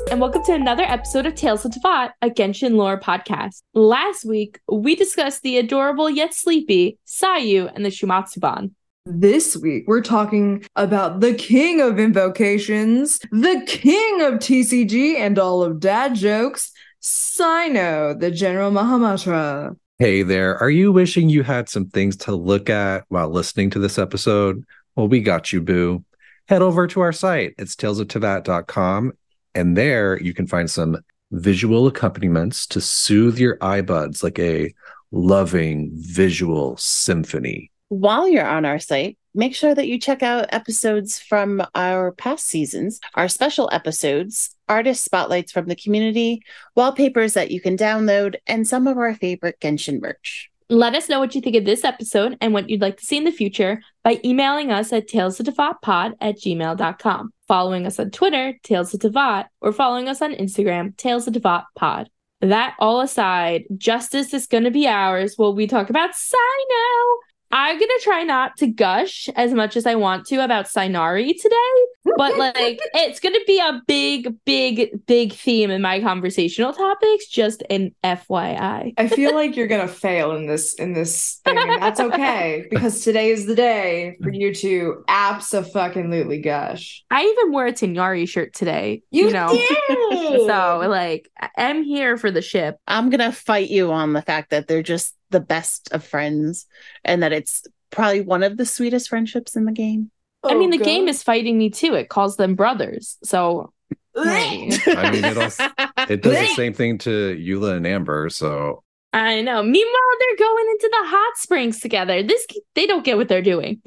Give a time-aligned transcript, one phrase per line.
[0.00, 3.62] Master and welcome to another episode of Tales of Teyvat, a Genshin lore podcast.
[3.74, 8.72] Last week, we discussed the adorable yet sleepy Sayu and the Shumatsuban.
[9.04, 15.62] This week, we're talking about the king of invocations, the king of TCG and all
[15.62, 16.72] of dad jokes,
[17.02, 19.76] Cyno, the General Mahamatra.
[19.98, 23.78] Hey there, are you wishing you had some things to look at while listening to
[23.78, 24.64] this episode?
[24.96, 26.04] Well, we got you, boo.
[26.48, 29.12] Head over to our site, it's talesofteyvat.com,
[29.54, 30.98] and there you can find some
[31.32, 34.74] visual accompaniments to soothe your eyebuds like a
[35.12, 37.70] loving visual symphony.
[37.88, 42.46] While you're on our site, make sure that you check out episodes from our past
[42.46, 46.42] seasons, our special episodes, artist spotlights from the community,
[46.76, 50.50] wallpapers that you can download, and some of our favorite Genshin merch.
[50.68, 53.16] Let us know what you think of this episode and what you'd like to see
[53.16, 58.94] in the future by emailing us at talesofteyvatpod at gmail.com, following us on Twitter, Tales
[58.94, 62.08] of Teyvat, or following us on Instagram, Tales of Teyvat Pod.
[62.40, 67.16] That all aside, justice is going to be ours while we talk about Cyno.
[67.50, 72.14] I'm gonna try not to gush as much as I want to about Sainari today,
[72.16, 77.26] but like it's gonna be a big, big, big theme in my conversational topics.
[77.28, 78.94] Just an FYI.
[78.96, 83.02] I feel like you're gonna fail in this in this thing, and that's okay because
[83.02, 87.04] today is the day for you to absolutely gush.
[87.10, 89.02] I even wore a Tighnari shirt today.
[89.10, 90.40] You, You, know, did!
[90.46, 92.78] so like I'm here for the ship.
[92.86, 96.66] I'm going to fight you on the fact that they're just the best of friends
[97.04, 100.10] and that it's probably one of the sweetest friendships in the game.
[100.44, 101.94] I mean, Oh, the game is fighting me too.
[101.94, 103.18] It calls them brothers.
[103.22, 103.72] So
[104.16, 105.68] I mean, it also
[106.08, 109.62] it does the same thing to Eula and Amber, so I know.
[109.62, 112.22] Meanwhile, they're going into the hot springs together.
[112.22, 113.82] This they don't get what they're doing.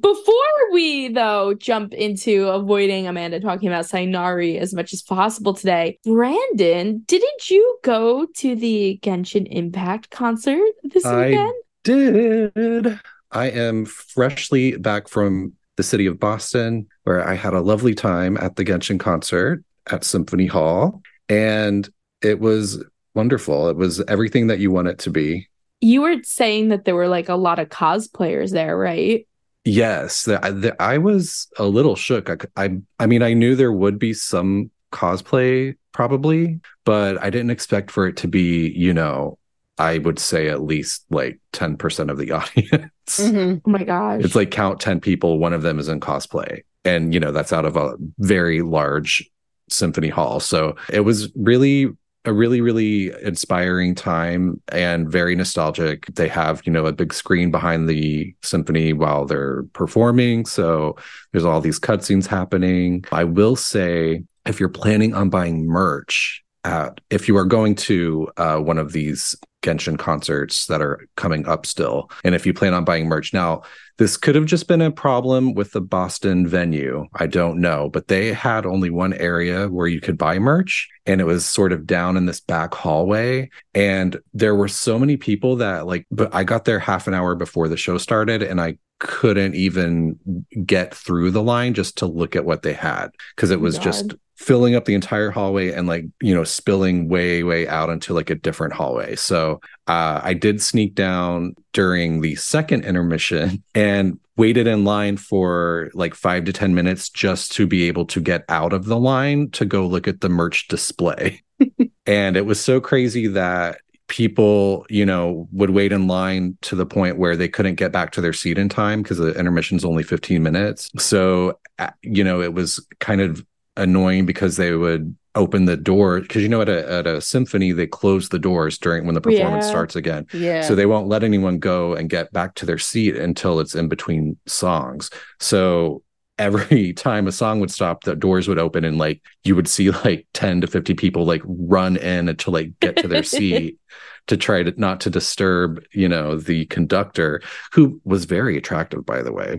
[0.00, 5.98] Before we though jump into avoiding Amanda talking about Sainari as much as possible today,
[6.04, 11.54] Brandon, didn't you go to the Genshin Impact concert this I weekend?
[11.84, 13.00] did.
[13.30, 18.36] I am freshly back from the city of Boston, where I had a lovely time
[18.38, 21.88] at the Genshin concert at Symphony Hall, and
[22.22, 22.82] it was
[23.14, 23.68] wonderful.
[23.68, 25.48] It was everything that you want it to be.
[25.80, 29.26] You were saying that there were like a lot of cosplayers there, right?
[29.64, 32.46] Yes, the, I, the, I was a little shook.
[32.56, 37.90] I, I mean, I knew there would be some cosplay probably, but I didn't expect
[37.90, 39.38] for it to be, you know,
[39.78, 42.90] I would say at least like 10% of the audience.
[43.18, 43.62] Mhm.
[43.64, 44.22] Oh my gosh.
[44.22, 46.62] It's like count 10 people, one of them is in cosplay.
[46.84, 49.28] And, you know, that's out of a very large
[49.70, 50.40] symphony hall.
[50.40, 51.90] So it was really
[52.24, 56.06] a really, really inspiring time and very nostalgic.
[56.06, 60.46] They have, you know, a big screen behind the symphony while they're performing.
[60.46, 60.96] So
[61.32, 63.04] there's all these cutscenes happening.
[63.12, 68.30] I will say, if you're planning on buying merch, at, if you are going to
[68.38, 72.72] uh, one of these Genshin concerts that are coming up still, and if you plan
[72.72, 73.62] on buying merch now,
[73.96, 77.06] this could have just been a problem with the Boston venue.
[77.14, 81.20] I don't know, but they had only one area where you could buy merch, and
[81.20, 83.50] it was sort of down in this back hallway.
[83.74, 87.34] And there were so many people that, like, but I got there half an hour
[87.34, 90.18] before the show started, and I couldn't even
[90.64, 94.14] get through the line just to look at what they had because it was just
[94.36, 98.30] filling up the entire hallway and like you know spilling way way out into like
[98.30, 99.14] a different hallway.
[99.16, 105.90] So uh, i did sneak down during the second intermission and waited in line for
[105.94, 109.50] like five to ten minutes just to be able to get out of the line
[109.50, 111.42] to go look at the merch display.
[112.06, 116.84] And it was so crazy that people you know would wait in line to the
[116.86, 120.02] point where they couldn't get back to their seat in time because the intermission's only
[120.02, 121.58] 15 minutes so
[122.02, 123.44] you know it was kind of
[123.76, 127.72] annoying because they would open the door because you know at a at a symphony
[127.72, 129.70] they close the doors during when the performance Yeah.
[129.70, 130.60] starts again Yeah.
[130.60, 133.88] so they won't let anyone go and get back to their seat until it's in
[133.88, 135.10] between songs
[135.40, 136.03] so
[136.38, 139.90] every time a song would stop the doors would open and like you would see
[139.90, 143.78] like 10 to 50 people like run in to like get to their seat
[144.26, 147.42] to try to not to disturb you know the conductor
[147.72, 149.58] who was very attractive by the way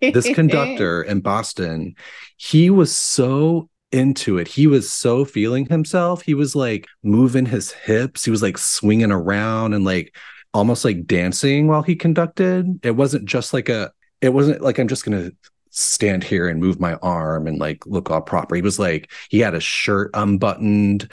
[0.12, 1.94] this conductor in Boston,
[2.36, 4.48] he was so into it.
[4.48, 6.22] He was so feeling himself.
[6.22, 8.24] He was like moving his hips.
[8.24, 10.14] He was like swinging around and like
[10.54, 12.80] almost like dancing while he conducted.
[12.82, 15.36] It wasn't just like a, it wasn't like I'm just going to
[15.78, 18.54] stand here and move my arm and like look all proper.
[18.56, 21.08] He was like, he had a shirt unbuttoned,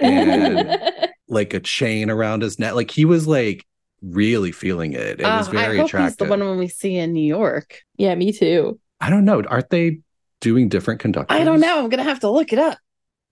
[0.00, 0.80] And-
[1.28, 2.74] like a chain around his neck.
[2.74, 3.66] Like he was like
[4.02, 5.20] really feeling it.
[5.20, 6.08] It was Oh, very I hope attractive.
[6.10, 7.80] he's the one when we see in New York.
[7.96, 8.80] yeah, me too.
[9.00, 9.42] I don't know.
[9.48, 10.00] Aren't they
[10.40, 11.38] doing different conductors?
[11.38, 11.78] I don't know.
[11.84, 12.78] I'm gonna have to look it up.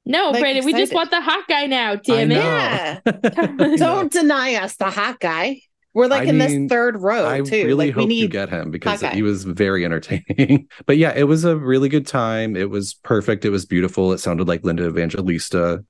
[0.08, 1.96] No, Like, Brandon, we just want the hot guy now.
[1.96, 2.28] Damn I it.
[2.28, 2.36] know.
[3.64, 3.76] Yeah.
[3.76, 5.60] Don't deny us the hot guy.
[5.96, 7.64] We're like I in mean, this third row I too.
[7.64, 9.14] really like we hope you get him because guy.
[9.14, 10.68] he was very entertaining.
[10.86, 12.54] but yeah, it was a really good time.
[12.54, 13.46] It was perfect.
[13.46, 14.12] It was beautiful.
[14.12, 15.82] It sounded like Linda Evangelista.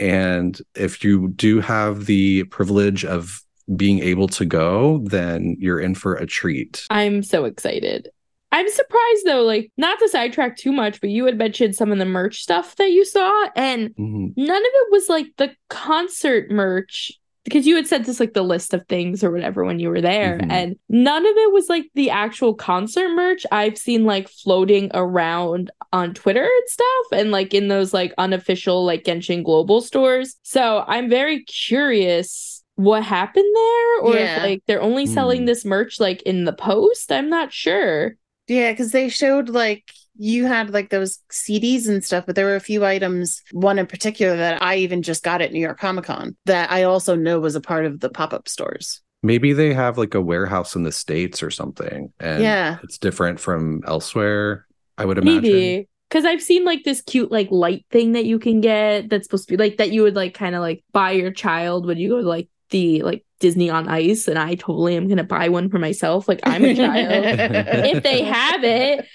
[0.00, 3.42] and if you do have the privilege of
[3.76, 6.86] being able to go, then you're in for a treat.
[6.88, 8.08] I'm so excited.
[8.52, 11.98] I'm surprised though, like not to sidetrack too much, but you had mentioned some of
[11.98, 14.32] the merch stuff that you saw, and Mhm.
[14.36, 17.12] none of it was like the concert merch
[17.44, 20.00] because you had sent us like the list of things or whatever when you were
[20.00, 20.50] there, Mhm.
[20.50, 25.70] and none of it was like the actual concert merch I've seen like floating around
[25.92, 30.36] on Twitter and stuff, and like in those like unofficial like Genshin Global stores.
[30.42, 34.36] So I'm very curious what happened there, or Yeah.
[34.36, 35.46] if like they're only selling Hmm.
[35.46, 37.10] this merch like in the post.
[37.12, 38.16] I'm not sure.
[38.48, 39.84] Yeah, because they showed like
[40.16, 43.86] you had like those CDs and stuff, but there were a few items, one in
[43.86, 47.40] particular that I even just got at New York Comic Con that I also know
[47.40, 49.00] was a part of the pop up stores.
[49.22, 52.12] Maybe they have like a warehouse in the States or something.
[52.20, 52.78] And Yeah.
[52.82, 54.66] it's different from elsewhere,
[54.98, 55.42] I would imagine.
[55.42, 59.24] Maybe because I've seen like this cute like light thing that you can get that's
[59.24, 61.96] supposed to be like that you would like kind of like buy your child when
[61.96, 65.50] you go to like the like Disney on Ice, and I totally am gonna buy
[65.50, 66.28] one for myself.
[66.28, 67.06] Like I'm a child
[67.94, 69.06] if they have it.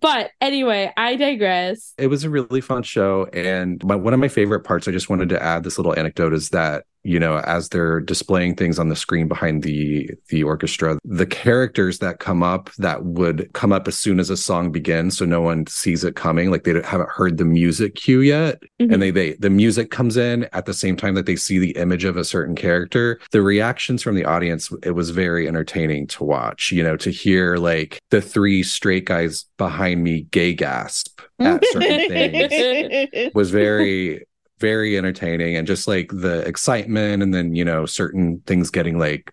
[0.00, 1.92] But anyway, I digress.
[1.98, 5.10] it was a really fun show and my, one of my favorite parts i just
[5.10, 8.88] wanted to add this little anecdote is that you know as they're displaying things on
[8.88, 13.88] the screen behind the the orchestra the characters that come up that would come up
[13.88, 17.08] as soon as a song begins so no one sees it coming like they haven't
[17.08, 18.92] heard the music cue yet Mhm.
[18.92, 21.70] and they they the music comes in at the same time that they see the
[21.84, 26.24] image of a certain character the reactions from the audience it was very entertaining to
[26.24, 31.64] watch you know to hear like the three straight guys behind me gay gasp at
[31.72, 34.24] certain things was very
[34.60, 39.32] very entertaining and just like the excitement and then you know certain things getting like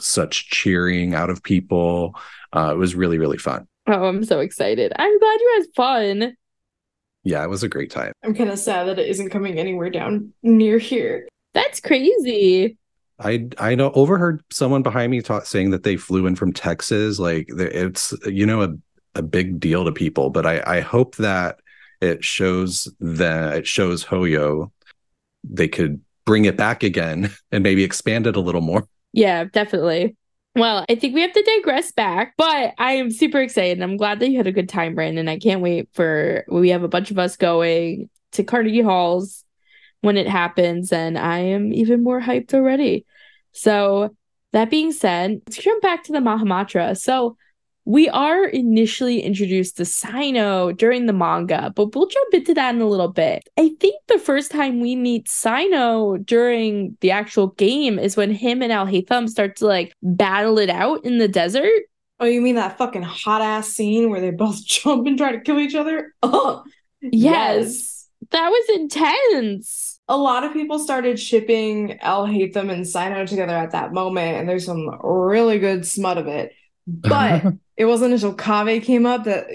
[0.00, 2.14] such cheering out of people
[2.54, 4.94] uh it was really really fun Oh, I'm so excited.
[4.96, 6.36] I'm glad you had fun.
[7.22, 9.90] yeah it was a great time I'm kind of sad that it isn't coming anywhere
[9.90, 11.28] down near here.
[11.52, 12.76] That's crazy.
[13.20, 17.18] I I know overheard someone behind me talk, saying that they flew in from Texas.
[17.20, 18.74] Like it's you know a
[19.14, 21.60] a big deal to people, but I I hope that
[22.00, 24.70] it shows that it shows Hoyo
[25.42, 28.86] they could bring it back again and maybe expand it a little more.
[29.12, 30.16] Yeah, definitely.
[30.56, 33.82] Well, I think we have to digress back, but I am super excited.
[33.82, 35.28] I'm glad that you had a good time, Brandon.
[35.28, 39.44] I can't wait for we have a bunch of us going to Carnegie Halls
[40.00, 43.04] when it happens, and I am even more hyped already.
[43.52, 44.14] So,
[44.52, 46.96] that being said, let's jump back to the Mahamatra.
[46.96, 47.36] So,
[47.84, 52.80] we are initially introduced to Cyno during the manga, but we'll jump into that in
[52.80, 53.48] a little bit.
[53.58, 58.62] I think the first time we meet Cyno during the actual game is when him
[58.62, 61.82] and Alhaitham start to like battle it out in the desert.
[62.20, 65.40] Oh, you mean that fucking hot ass scene where they both jump and try to
[65.40, 66.14] kill each other?
[66.22, 66.64] Oh,
[67.12, 68.08] Yes.
[68.30, 70.00] That was intense.
[70.08, 74.66] A lot of people started shipping Alhaitham and Cyno together at that moment, and there's
[74.66, 76.52] some really good smut of it.
[76.86, 77.44] But
[77.76, 79.46] it wasn't until Kaveh came up that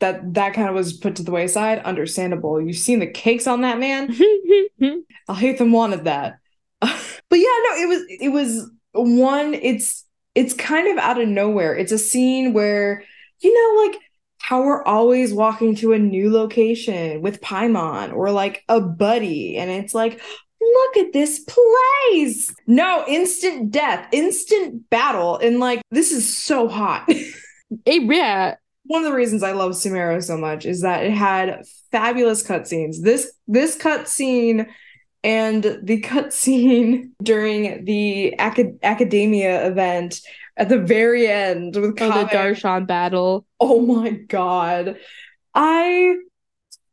[0.00, 1.78] that that kind of was put to the wayside.
[1.80, 2.60] Understandable.
[2.60, 4.08] You've seen the cakes on that man.
[5.28, 6.38] Alhaitham wanted that.
[6.80, 6.90] but
[7.32, 10.04] yeah, no, it was it was one, it's
[10.34, 11.74] it's kind of out of nowhere.
[11.74, 13.02] It's a scene where,
[13.40, 14.00] you know, like
[14.38, 19.70] how we're always walking to a new location with Paimon or like a buddy, and
[19.70, 20.20] it's like,
[20.60, 22.54] look at this place.
[22.66, 27.08] No, instant death, instant battle, and like this is so hot.
[27.84, 28.56] Hey, yeah.
[28.84, 32.96] one of the reasons I love Sumeru so much is that it had fabulous cutscenes.
[33.02, 34.66] This this cutscene
[35.22, 40.20] and the cutscene during the acad- academia event
[40.56, 43.46] at the very end with Oh, the Darshan battle.
[43.58, 44.96] Oh my god.
[45.54, 46.16] I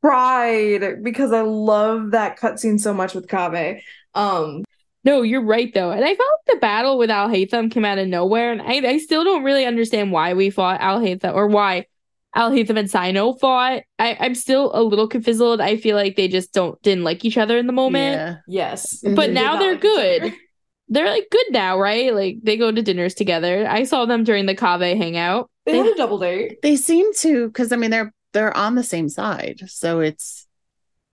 [0.01, 3.81] cried because I love that cutscene so much with Kaveh.
[4.13, 4.63] Um
[5.03, 5.91] No, you're right though.
[5.91, 8.51] And I felt like the battle with Alhaitham came out of nowhere.
[8.51, 11.87] And I, I still don't really understand why we fought Alhaitham or why
[12.35, 13.83] Alhaitham and Cyno fought.
[13.99, 15.59] I, I'm still a little confizzled.
[15.59, 18.15] I feel like they just don't didn't like each other in the moment.
[18.15, 18.35] Yeah.
[18.47, 19.01] yes.
[19.03, 20.33] But They now they're like good.
[20.87, 22.13] They're like good now, right?
[22.13, 23.65] Like they go to dinners together.
[23.67, 25.49] I saw them during the Kaveh hangout.
[25.65, 26.61] They had a double date.
[26.61, 30.47] They seem to because I mean they're they're on the same side, so it's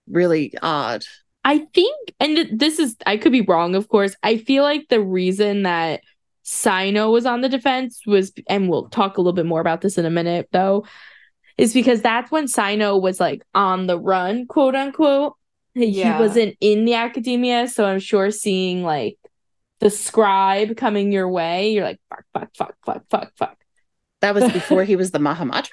[0.07, 1.05] really odd.
[1.43, 4.15] I think, and th- this is, I could be wrong, of course.
[4.23, 6.01] I feel like the reason that
[6.45, 9.97] Cyno was on the defense was, and we'll talk a little bit more about this
[9.97, 10.85] in a minute, though,
[11.57, 15.35] is because that's when Cyno was like on the run, quote unquote.
[15.75, 16.17] Yeah.
[16.17, 19.17] He wasn't in the academia, so I'm sure seeing like
[19.79, 23.57] the scribe coming your way, you're like fuck, fuck, fuck, fuck, fuck, fuck.
[24.21, 25.69] That was before he was the Mahamatra.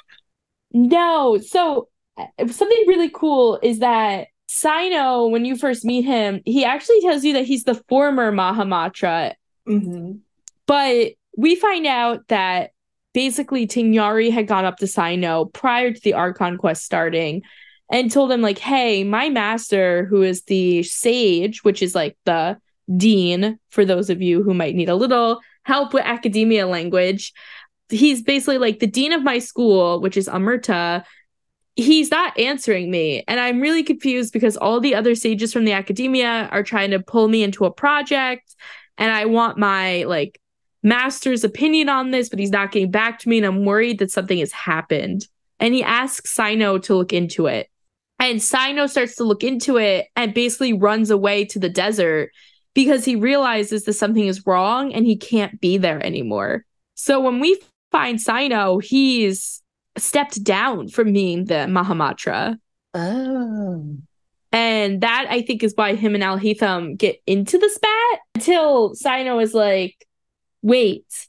[0.73, 6.65] No, so uh, something really cool is that Cyno, when you first meet him, he
[6.65, 9.35] actually tells you that he's the former Mahamatra,
[9.67, 10.21] Mhm.
[10.67, 12.71] but we find out that
[13.13, 17.43] basically Tighnari had gone up to Cyno prior to the Archon quest starting
[17.91, 22.59] and told him, like, hey, my master, who is the sage, which is like the
[22.97, 27.33] dean, for those of you who might need a little help with academia language,
[27.89, 31.05] he's basically like the dean of my school, which is Amurta.
[31.77, 33.23] He's not answering me.
[33.29, 37.01] And I'm really confused because all the other sages from the academia are trying to
[37.01, 38.57] pull me into a project.
[38.99, 40.41] And I want my like
[40.83, 43.37] master's opinion on this, but he's not getting back to me.
[43.37, 45.27] And I'm worried that something has happened.
[45.61, 47.69] And he asks Cyno to look into it.
[48.19, 52.31] And Cyno starts to look into it and basically runs away to the desert
[52.73, 56.65] because he realizes that something is wrong and he can't be there anymore.
[56.95, 57.61] So when we
[57.93, 59.63] find Cyno, he's
[59.97, 62.59] stepped down from being the Mahamatra.
[62.95, 63.97] Oh.
[64.53, 69.43] And that I think is why him and Alhaitham get into the spat until Cyno
[69.43, 70.07] is like,
[70.63, 71.29] wait,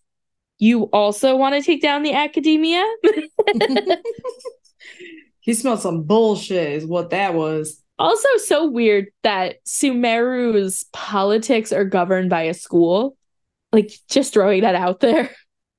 [0.60, 2.86] you also want to take down the academia?
[5.48, 7.82] He smelled some bullshit, is what that was.
[7.98, 13.16] also, so weird that Sumeru's politics are governed by a school.
[13.72, 15.30] Like, just throwing that out there.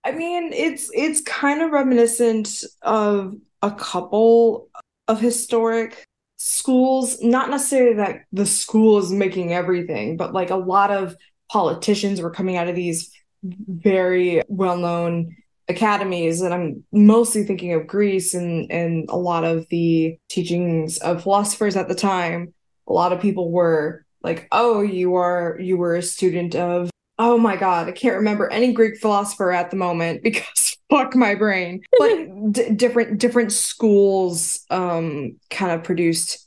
[0.08, 4.70] I mean, it's it's kind of reminiscent of a couple
[5.06, 6.02] of historic
[6.38, 7.22] schools.
[7.22, 11.14] Not necessarily that the school is making everything, but like a lot of
[11.52, 13.12] politicians were coming out of these
[13.42, 15.36] very well-known
[15.68, 21.24] academies, and I'm mostly thinking of Greece and and a lot of the teachings of
[21.24, 22.54] philosophers at the time.
[22.86, 26.88] A lot of people were like, "Oh, you are you were a student of
[27.18, 31.34] oh my god, I can't remember any Greek philosopher at the moment because fuck my
[31.34, 36.46] brain." But d- different different schools um kind of produced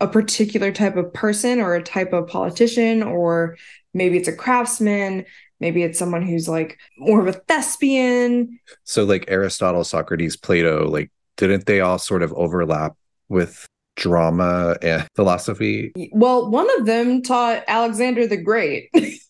[0.00, 3.56] a particular type of person or a type of politician or
[3.94, 5.24] maybe it's a craftsman
[5.58, 11.10] maybe it's someone who's like more of a thespian So like Aristotle, Socrates, Plato, like
[11.38, 12.94] didn't they all sort of overlap
[13.30, 15.92] with drama and philosophy?
[16.12, 18.90] well one of them taught alexander the great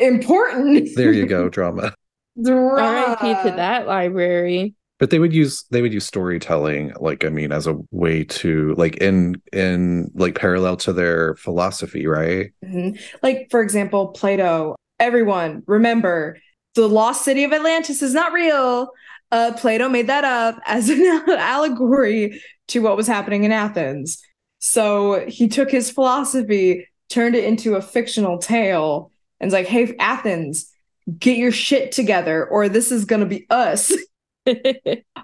[0.00, 1.94] important There you go, drama.
[2.36, 4.74] RIP to that library.
[4.98, 8.74] But they would use they would use storytelling, like I mean, as a way to
[8.76, 12.52] like in in like parallel to their philosophy, right?
[12.64, 13.00] Mhm.
[13.22, 14.76] Like, for example, Plato.
[14.98, 16.36] Everyone, remember,
[16.74, 18.90] the lost city of Atlantis is not real.
[19.32, 24.20] Uh, Plato made that up as an allegory to what was happening in Athens.
[24.58, 29.94] So he took his philosophy, turned it into a fictional tale, and it's like, hey,
[29.98, 30.70] Athens,
[31.18, 33.92] get your shit together, or this is going to be us.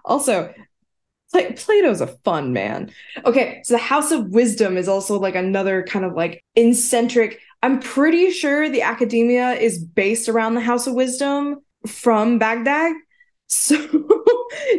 [0.04, 0.54] Also,
[1.32, 2.92] Pla- Plato's a fun man.
[3.24, 7.38] Okay, so the House of Wisdom is also like another kind of like incentric.
[7.62, 11.56] I'm pretty sure the academia is based around the House of Wisdom
[11.86, 12.94] from Baghdad.
[13.48, 13.76] So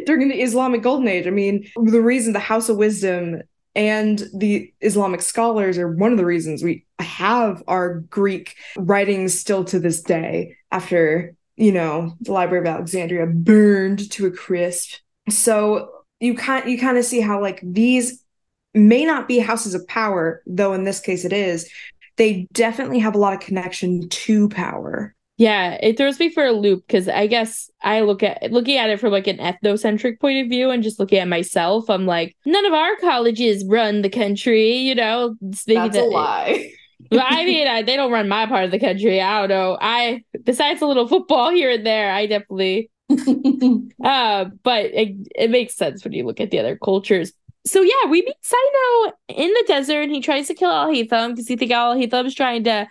[0.04, 3.40] during the Islamic Golden Age, I mean, the reason the House of Wisdom
[3.78, 9.64] and the Islamic scholars are one of the reasons we have our Greek writings still
[9.66, 14.94] to this day after, you know, the Library of Alexandria burned to a crisp.
[15.30, 18.20] So you kind you kind of see how like these
[18.74, 21.70] may not be houses of power, though in this case it is.
[22.16, 25.14] They definitely have a lot of connection to power.
[25.38, 28.90] Yeah, it throws me for a loop because I guess I look at looking at
[28.90, 32.36] it from like an ethnocentric point of view and just looking at myself, I'm like,
[32.44, 35.36] none of our colleges run the country, you know.
[35.40, 36.72] That's a lie.
[37.12, 39.20] Well, I mean, I, they don't run my part of the country.
[39.20, 39.78] I don't know.
[39.80, 42.90] I besides a little football here and there, I definitely
[44.04, 47.32] uh, but it, it makes sense when you look at the other cultures.
[47.64, 51.46] So yeah, we meet Cyno in the desert, and he tries to kill Alhaitham because
[51.48, 52.88] he think Alhaitham's trying to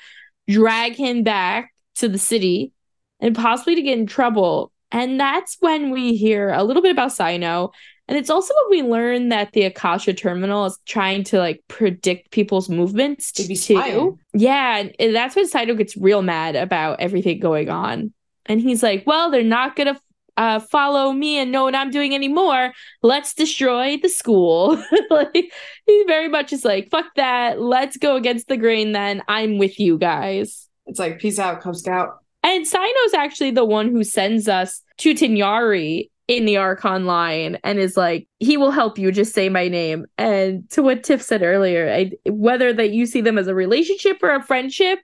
[0.48, 2.74] drag him back to the city
[3.20, 4.72] and possibly to get in trouble.
[4.92, 7.72] And that's when we hear a little bit about Cyno.
[8.08, 12.32] And it's also when we learn that the Akasha terminal is trying to like predict
[12.32, 14.20] people's movements They'd too.
[14.34, 18.14] Yeah, and- that's when Cyno gets real mad about everything going on.
[18.46, 20.02] And he's like, well, they're not going to
[20.38, 22.72] uh, follow me and know what I'm doing anymore.
[23.02, 24.82] Let's destroy the school.
[25.10, 25.52] like,
[25.86, 27.60] he very much is like, fuck that.
[27.60, 29.22] Let's go against the grain then.
[29.28, 30.67] I'm with you guys.
[30.88, 32.18] It's like peace out, Cub Scout.
[32.44, 37.80] And Cyno's actually the one who sends us to Tighnari in the Archon line and
[37.80, 40.06] is like, he will help you, just say my name.
[40.18, 44.18] And to what Tiff said earlier, I, whether that you see them as a relationship
[44.22, 45.00] or a friendship,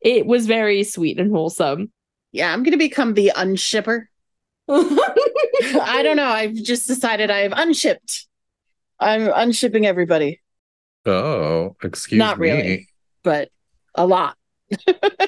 [0.00, 1.92] it was very sweet and wholesome.
[2.32, 4.04] Yeah, I'm gonna become the unshipper.
[4.68, 6.28] I don't know.
[6.28, 8.26] I've just decided I've unshipped.
[8.98, 10.40] I'm unshipping everybody,
[11.04, 12.48] Oh, excuse Not me.
[12.48, 12.88] Not really.
[13.22, 13.50] but
[13.94, 14.36] a lot.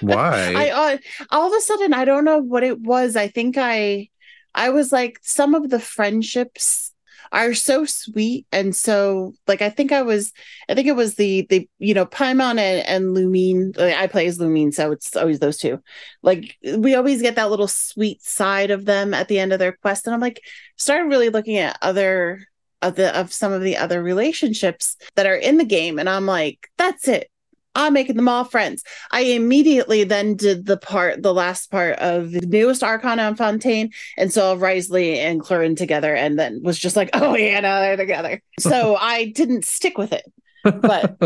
[0.01, 0.55] Why?
[0.57, 0.99] I uh,
[1.31, 3.17] all of a sudden I don't know what it was.
[3.17, 4.09] I think I
[4.55, 6.93] I was like some of the friendships
[7.33, 10.33] are so sweet and so like I think I was
[10.69, 14.27] I think it was the the you know Paimon and, and Lumine like, I play
[14.27, 15.83] as Lumine so it's always those two
[16.23, 19.73] like we always get that little sweet side of them at the end of their
[19.73, 20.41] quest and I'm like
[20.77, 22.47] started really looking at other
[22.83, 26.27] of the of some of the other relationships that are in the game and I'm
[26.27, 27.31] like that's it
[27.75, 32.31] I'm making them all friends I immediately then did the part, the last part of
[32.31, 36.97] the newest Arcana on Fontaine, and saw Wriothesley and Clorinde together, and then was just
[36.97, 38.43] like, oh yeah, no, they're together.
[38.61, 40.25] So I didn't stick with it,
[40.63, 41.17] but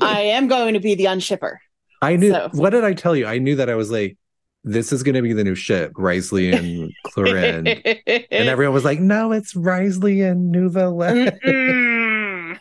[0.00, 1.56] I am going to be the unshipper.
[2.00, 2.30] I knew.
[2.30, 3.26] So- What did I tell you?
[3.26, 4.16] I knew that I was like,
[4.64, 7.68] this is going to be the new ship, Wriothesley and Clorinde.
[8.06, 10.92] and everyone was like, no, it's Wriothesley and Nuva.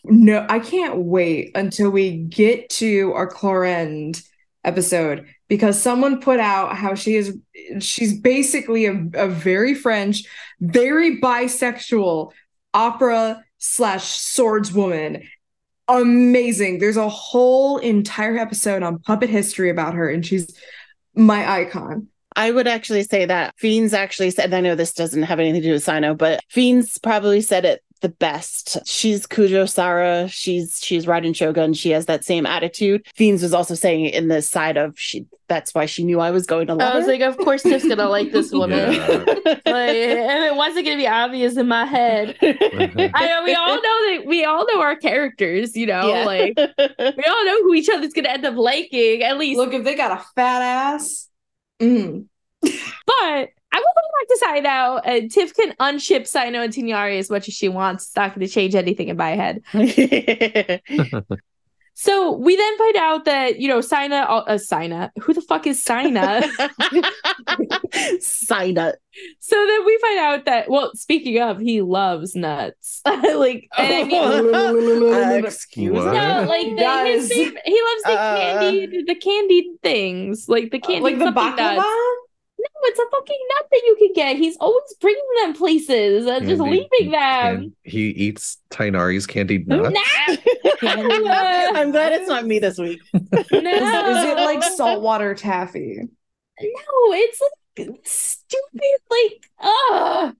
[0.03, 4.21] No, I can't wait until we get to our Clorinde
[4.63, 7.37] episode because someone put out how she is
[7.79, 10.23] she's basically a, a very French,
[10.59, 12.31] very bisexual
[12.73, 15.25] opera slash swordswoman.
[15.87, 16.79] Amazing.
[16.79, 20.55] There's a whole entire episode on puppet history about her, and she's
[21.15, 22.07] my icon.
[22.35, 25.67] I would actually say that Fiends actually said, I know this doesn't have anything to
[25.67, 28.77] do with Cyno, but Fiends probably said it the best.
[28.87, 30.27] She's Kujo Sara.
[30.27, 31.73] She's she's Raiden Shogun.
[31.73, 33.05] She has that same attitude.
[33.15, 36.45] Fiends was also saying in this side of she that's why she knew I was
[36.45, 37.11] going to love I was her.
[37.11, 38.93] like, of course Tiff's gonna like this woman.
[38.93, 39.23] Yeah.
[39.25, 42.37] like, and it wasn't gonna be obvious in my head.
[42.41, 46.25] I know we all know that we all know our characters, you know, Yeah.
[46.25, 49.57] like we all know who each other's gonna end up liking, at least.
[49.57, 51.27] Look, if they got a fat ass,
[51.81, 52.25] mm.
[52.61, 53.85] But I would
[54.19, 55.07] like to sign out.
[55.07, 58.07] Uh, Tiff can unship Cyno and Tighnari as much as she wants.
[58.07, 59.61] It's not going to change anything in my head.
[61.93, 65.83] So we then find out that you know Sina, uh, Sina, who the fuck is
[65.83, 66.41] Sina?
[68.19, 68.95] Sign up.
[69.39, 73.01] so then we find out that well, speaking of, he loves nuts.
[73.05, 75.99] like, and I mean, excuse me.
[75.99, 77.21] no, like the, Guys.
[77.23, 81.25] his favorite, he loves the Uh, candied, the candied things, like the candied like the
[81.25, 81.75] baklava.
[81.75, 81.87] nuts.
[82.63, 84.37] No, it's a fucking nut that you can get.
[84.37, 87.19] He's always bringing them places and just And he- leaving them.
[87.55, 89.95] and he eats Tighnari's candied nuts.
[89.95, 90.35] Nah,
[90.83, 93.01] I'm glad it's not me this week.
[93.13, 93.29] no.
[93.31, 96.01] Is, is it like saltwater taffy?
[96.61, 97.41] No, it's
[97.79, 100.35] like stupid, like, ugh.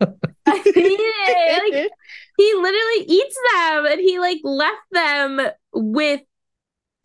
[0.00, 1.74] I hate it.
[1.74, 1.90] Like,
[2.38, 5.40] he literally eats them and he like left them
[5.74, 6.20] with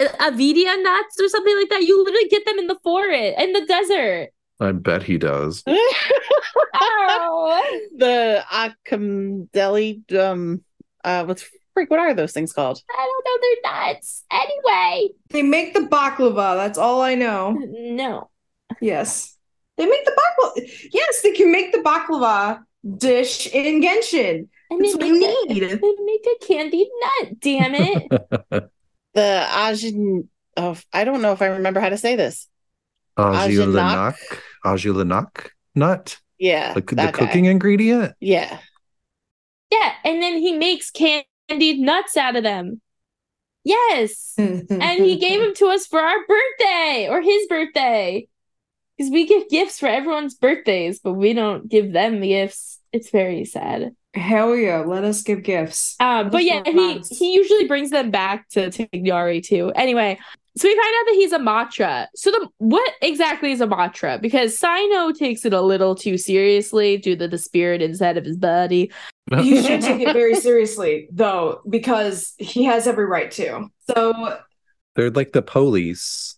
[0.02, 1.82] avidia nuts or something like that.
[1.84, 4.30] You literally get them in the forest, in the desert.
[4.62, 5.64] I bet he does.
[5.68, 5.92] Oh.
[7.98, 10.62] the Akimdeli, um,
[11.04, 11.44] uh, what's
[11.74, 11.90] freak?
[11.90, 12.82] What are those things called?
[12.90, 14.24] I don't know, they're nuts.
[14.32, 16.56] Anyway, They make the baklava.
[16.56, 17.52] That's all I know.
[17.52, 18.30] no.
[18.80, 19.36] Yes.
[19.78, 20.70] They make the baklava.
[20.94, 22.62] Yes, they can make the baklava
[22.98, 24.48] dish in Genshin.
[24.70, 25.64] And That's what we make, a, need.
[25.64, 26.88] they make a candied
[27.22, 28.70] nut, damn it.
[29.14, 30.28] The Ajin.
[30.56, 32.48] Oh, I don't know if I remember how to say this.
[33.18, 34.16] Ajilenakh.
[34.66, 36.18] Ajilenakh nut.
[36.40, 38.14] Yeah, The, the cooking ingredient.
[38.20, 38.58] Yeah,
[39.72, 42.82] yeah, and then he makes candied nuts out of them.
[43.64, 44.34] Yes.
[44.38, 48.28] and he gave them to us for our birthday or his birthday
[48.98, 53.10] because we give gifts for everyone's birthdays but we don't give them the gifts it's
[53.10, 55.96] very sad Hell yeah, let us give gifts.
[56.00, 60.20] um but us yeah he he usually brings them back to Tighnari too anyway
[60.62, 64.22] so we find out that he's a matra so the what exactly is a matra
[64.22, 68.38] because Cyno takes it a little too seriously due to the spirit inside of his
[68.38, 68.92] body
[69.44, 73.70] You should take it very seriously, though, because he has every right to.
[73.90, 74.40] So,
[74.96, 76.38] They're like the police.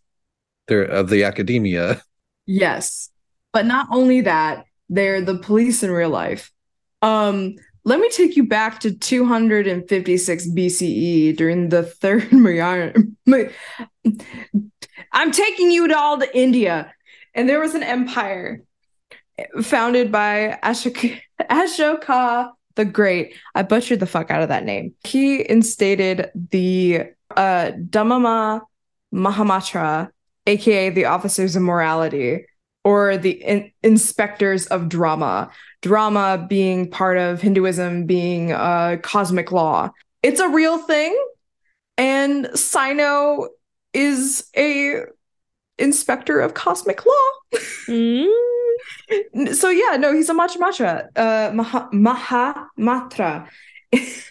[0.68, 2.04] They're of the academia.
[2.46, 3.10] yes.
[3.52, 6.52] But not only that, they're the police in real life.
[7.02, 13.16] Um, let me take you back to 256 BCE during the third Mauryan.
[15.12, 16.94] I'm taking you to all to India,
[17.34, 18.64] and there was an empire
[19.62, 23.36] founded by Ashoka, Ashoka the Great.
[23.54, 24.96] I butchered the fuck out of that name.
[25.04, 27.72] He instated the uh,
[29.14, 30.10] Mahamatra,
[30.48, 32.46] aka the Officers of Morality,
[32.84, 35.50] or the in- inspectors of dharma.
[35.82, 39.92] Dharma being part of Hinduism, being uh, cosmic law.
[40.22, 41.18] It's a real thing,
[41.98, 43.48] and Cyno
[43.94, 45.04] is a
[45.78, 47.60] inspector of cosmic law.
[47.88, 48.32] Mm.
[49.54, 53.48] so yeah, no, he's a Macha Macha, uh, Maha, Maha Matra.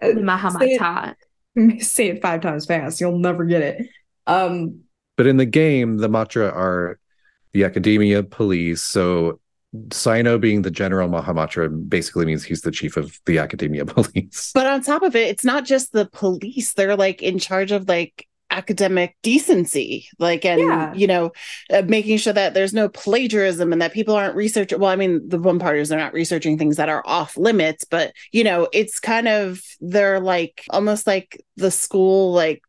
[0.00, 1.14] The Mahamata.
[1.82, 3.88] Say it five times fast, you'll never get it.
[4.26, 4.80] Um,
[5.16, 6.98] But in the game, the Matra are
[7.56, 8.82] the academia police.
[8.82, 9.40] So
[9.88, 14.50] Cyno being the general Mahamatra basically means he's the chief of the academia police.
[14.54, 16.74] But on top of it, it's not just the police.
[16.74, 20.92] They're like in charge of like academic decency, like, and, Yeah.
[20.92, 21.32] you know,
[21.72, 24.78] uh, making sure that there's no plagiarism and that people aren't researching.
[24.78, 27.84] Well, I mean, the one part is they're not researching things that are off limits,
[27.84, 32.60] but, you know, it's kind of, they're like almost like the school, like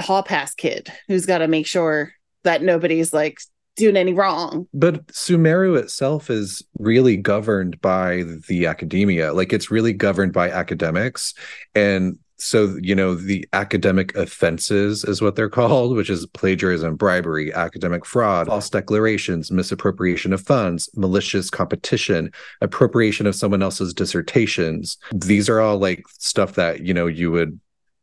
[0.00, 2.12] hall pass kid who's got to make sure
[2.44, 3.38] that nobody's like
[3.76, 4.66] doing any wrong.
[4.74, 9.32] But Sumeru itself is really governed by the academia.
[9.32, 11.34] Like it's really governed by academics.
[11.74, 17.52] And so, you know, the academic offenses is what they're called, which is plagiarism, bribery,
[17.52, 24.98] academic fraud, false declarations, misappropriation of funds, malicious competition, appropriation of someone else's dissertations.
[25.12, 27.58] These are all like stuff that, you know, you would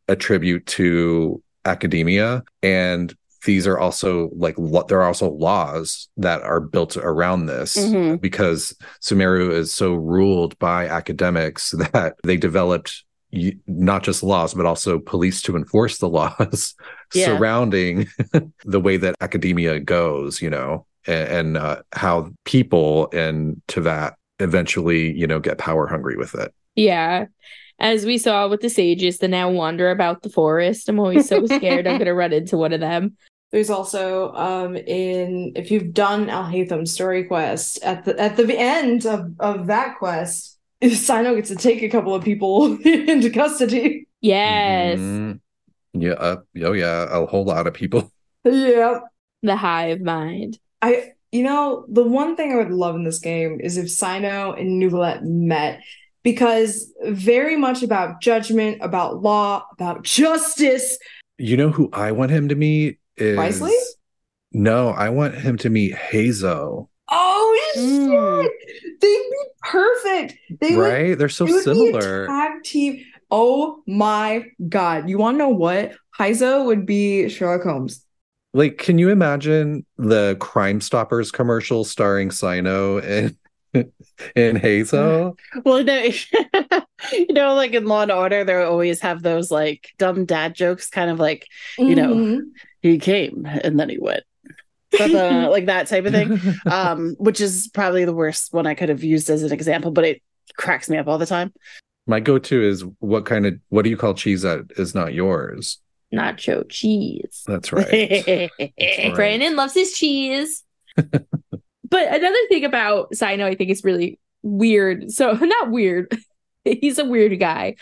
[0.07, 2.43] attribute to academia.
[2.63, 3.13] And
[3.45, 8.19] these are also like lo- there are also laws that are built around this Mhm.
[8.19, 13.03] because Sumeru is so ruled by academics that they developed
[13.67, 16.75] not just laws but also police to enforce the laws
[17.13, 17.25] Yeah.
[17.25, 18.07] surrounding
[18.65, 25.11] the way that academia goes you know and, and uh, how people in Teyvat eventually
[25.17, 27.25] you know get power hungry with it Yeah.
[27.81, 30.89] As we saw with the sages, that now wander about the forest.
[30.89, 33.15] I'm always so scared I'm gonna run into one of them.
[33.51, 39.05] There's also um in if you've done Alhaitham's story quest at the at the end
[39.05, 44.07] of of that quest, Cyno gets to take a couple of people into custody.
[44.21, 44.99] Yes.
[44.99, 45.39] Mhm.
[45.93, 48.11] yeah uh, oh yeah a whole lot of people
[48.43, 48.99] Yeah,
[49.43, 50.59] The hive mind.
[50.81, 54.59] I you know the one thing I would love in this game is if Cyno
[54.59, 55.81] and Neuvillette met
[56.21, 60.97] because very much about judgment, about law, about justice.
[61.37, 63.73] You know who I want him to meet is Wriothesley?
[64.51, 66.87] No, I want him to meet Heizou.
[67.11, 68.43] Oh Mm.
[68.43, 68.51] shit!
[69.01, 70.35] They'd be perfect.
[70.59, 71.17] They would right?
[71.17, 72.27] They're so It would be a similar.
[72.27, 73.03] tag team.
[73.31, 75.07] Oh my god!
[75.09, 75.93] You want to know what?
[76.17, 78.03] Heizou would be Sherlock Holmes.
[78.53, 83.35] Like, can you imagine the Crime Stoppers commercial starring Cyno and
[84.35, 85.37] and Heizou?
[85.63, 86.01] Well, no,
[87.13, 90.89] you know, like in Law and Order, they always have those like dumb dad jokes,
[90.89, 91.45] kind of like
[91.77, 92.39] You know, Mhm.
[92.81, 94.23] He came and then he went,
[94.99, 96.39] like that type of thing.
[96.65, 100.05] Um, which is probably the worst one I could have used as an example, but
[100.05, 100.21] it
[100.57, 101.53] cracks me up all the time.
[102.07, 105.79] My go-to is what kind of what do you call cheese that is not yours?
[106.13, 107.43] Nacho cheese.
[107.45, 108.49] That's right.
[108.59, 109.13] right.
[109.13, 110.63] Brandon loves his cheese.
[110.95, 111.11] but
[111.93, 115.11] another thing about Cyno, I think is really weird.
[115.11, 116.11] So not weird.
[116.63, 117.75] He's a weird guy,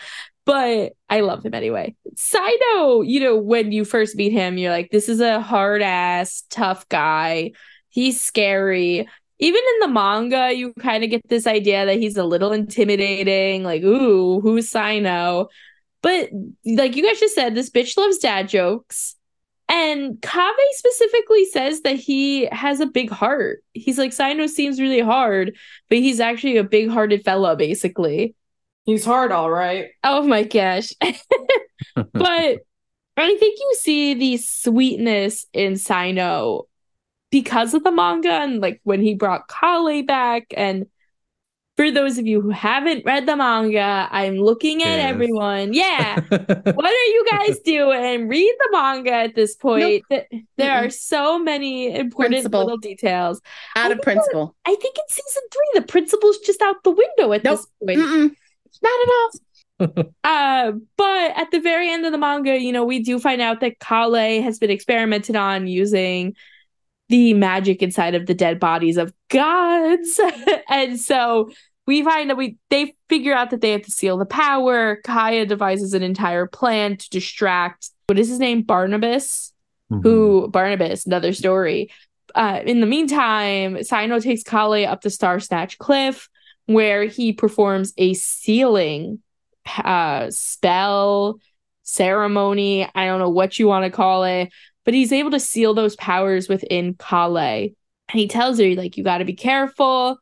[0.48, 1.94] but I love him anyway.
[2.16, 6.44] Cyno, you know, when you first meet him, you're like, this is a hard ass,
[6.48, 7.52] tough guy.
[7.90, 9.06] He's scary.
[9.38, 13.62] Even in the manga, you kind of get this idea that he's a little intimidating,
[13.62, 15.48] like, ooh, who's Cyno?
[16.00, 16.30] But
[16.64, 19.16] like you guys just said, this bitch loves dad jokes.
[19.68, 23.62] And Kaveh specifically says that he has a big heart.
[23.74, 25.58] He's like, Cyno seems really hard,
[25.90, 28.34] but he's actually a big hearted fella, basically.
[28.88, 29.88] He's hard, all right.
[30.02, 30.94] Oh my gosh.
[31.94, 32.58] but
[33.18, 36.62] I think you see the sweetness in Cyno
[37.30, 40.46] because of the manga and like when he brought Collei back.
[40.56, 40.86] And
[41.76, 45.10] for those of you who haven't read the manga, I'm looking at Yes.
[45.10, 45.74] everyone.
[45.74, 46.20] Yeah.
[46.30, 48.26] what are you guys doing?
[48.26, 50.02] Read the manga at this point.
[50.08, 52.60] Th- There are so many important Principle.
[52.60, 53.42] little details.
[53.76, 54.56] Out of principle.
[54.64, 57.58] I think in season three, the principal's just out the window at Nope.
[57.58, 58.00] this point.
[58.00, 58.34] Mm-mm.
[58.82, 60.04] Not at all.
[60.24, 63.60] Uh, but at the very end of the manga, you know, we do find out
[63.60, 66.34] that Collei has been experimented on using
[67.08, 70.20] the magic inside of the dead bodies of gods.
[70.68, 71.50] and so
[71.86, 75.00] we find that we they figure out that they have to seal the power.
[75.04, 78.62] Kaeya devises an entire plan to distract what is his name?
[78.62, 79.52] Barnabas
[79.90, 80.02] Mm-hmm.
[80.02, 81.90] who Barnabas, another story.
[82.34, 86.28] Uh, in the meantime, Cyno takes Collei up the Star Snatch Cliff,
[86.68, 89.20] where he performs a sealing
[89.82, 91.38] uh, spell
[91.82, 92.86] ceremony.
[92.94, 94.52] I don't know what you want to call it,
[94.84, 97.74] but he's able to seal those powers within Collei.
[98.10, 100.18] And he tells her, like, you got to be careful.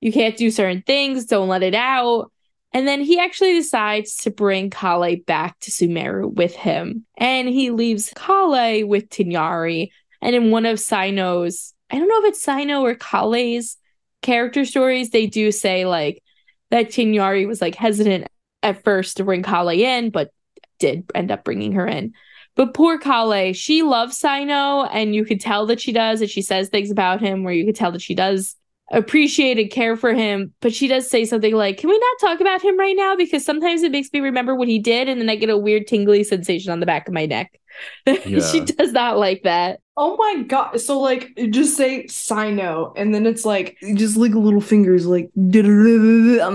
[0.00, 1.26] You can't do certain things.
[1.26, 2.30] Don't let it out.
[2.72, 7.04] And then he actually decides to bring Collei back to Sumeru with him.
[7.16, 9.90] And he leaves Collei with Tighnari.
[10.22, 13.76] And in one of Cyno's, I don't know if it's Cyno or Collei's
[14.22, 16.22] character stories, they do say like
[16.70, 18.28] that Tighnari was like hesitant
[18.62, 20.30] at first to bring Collei in, but
[20.78, 22.12] did end up bringing her in.
[22.56, 26.42] But poor Collei, she loves Cyno, and you could tell that she does, and she
[26.42, 28.56] says things about him where you could tell that she does
[28.90, 30.52] appreciate and care for him.
[30.60, 33.14] But she does say something like, Can we not talk about him right now?
[33.16, 35.86] Because sometimes it makes me remember what he did, and then I get a weird
[35.86, 37.58] tingly sensation on the back of my neck.
[38.06, 38.40] Yeah.
[38.40, 39.80] she does not like that.
[39.96, 40.80] Oh my god.
[40.80, 45.50] So like just say Cyno and then it's like just like little fingers like on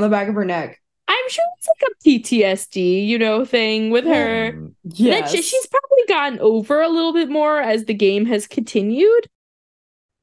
[0.01, 0.81] the back of her neck.
[1.07, 4.51] I'm sure it's like a PTSD, you know, thing with her.
[4.51, 4.65] Hmm.
[4.83, 5.31] That Yes.
[5.31, 9.27] she- she's probably gotten over a little bit more as the game has continued.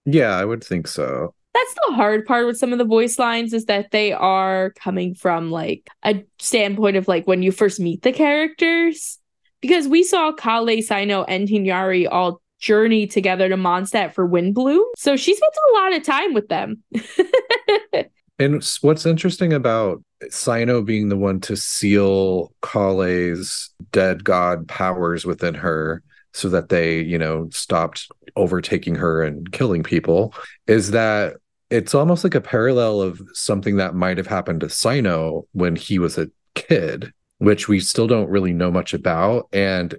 [0.04, 1.34] yeah, I would think so.
[1.54, 5.14] That's the hard part with some of the voice lines is that they are coming
[5.14, 9.18] from like a standpoint of like when you first meet the characters.
[9.60, 14.82] Because we saw Collei, Cyno, and Tighnari all journey together to Mondstadt for Windbloom.
[14.96, 16.82] So she spent a lot of time with them.
[18.42, 25.54] And what's interesting about Cyno being the one to seal Collei's dead god powers within
[25.54, 30.34] her so that they, you know, stopped overtaking her and killing people
[30.66, 31.36] is that
[31.72, 35.98] it's almost like a parallel of something that might have happened to Cyno when he
[35.98, 39.48] was a kid, which we still don't really know much about.
[39.54, 39.94] And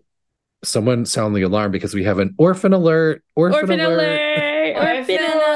[0.64, 3.24] someone sound the alarm because we have an orphan alert.
[3.36, 4.22] Orphan, Orphan alert.
[4.78, 5.00] alert!
[5.00, 5.54] Orphan alert!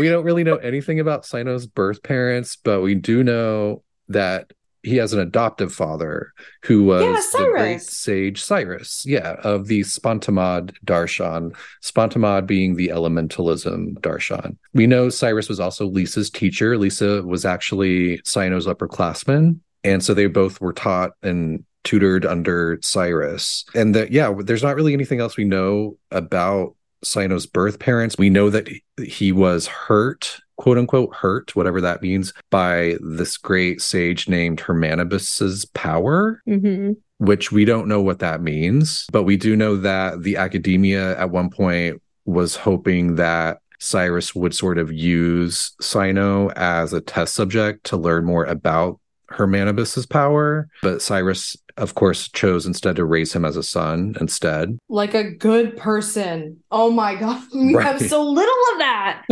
[0.00, 4.50] We don't really know anything about Cyno's birth parents, but we do know that
[4.82, 6.32] he has an adoptive father
[6.64, 11.54] who was Yeah, the great sage Cyrus, yeah, of the Spantamad Darshan.
[11.82, 14.56] Spantamad being the elementalism Darshan.
[14.74, 16.78] We know Cyrus was also Lisa's teacher.
[16.78, 23.64] Lisa was actually Cyno's upperclassman, and so they both were taught and tutored under Cyrus.
[23.74, 28.16] And that, yeah, there's not really anything else we know about Cyno's birth parents.
[28.18, 28.68] We know that
[29.02, 35.64] he was hurt, quote unquote, hurt, whatever that means, by this great sage named Hermanibus's
[35.64, 39.04] power, hmm which we don't know what that means.
[39.10, 44.54] But we do know that the academia at one point was hoping that Cyrus would
[44.54, 50.68] sort of use Cyno as a test subject to learn more about Hermanibus's power.
[50.82, 54.78] But Cyrus, of course, chose instead to raise him as a son instead.
[54.88, 56.58] like a good person.
[56.70, 57.42] Oh my god.
[57.54, 59.22] We have so little of that.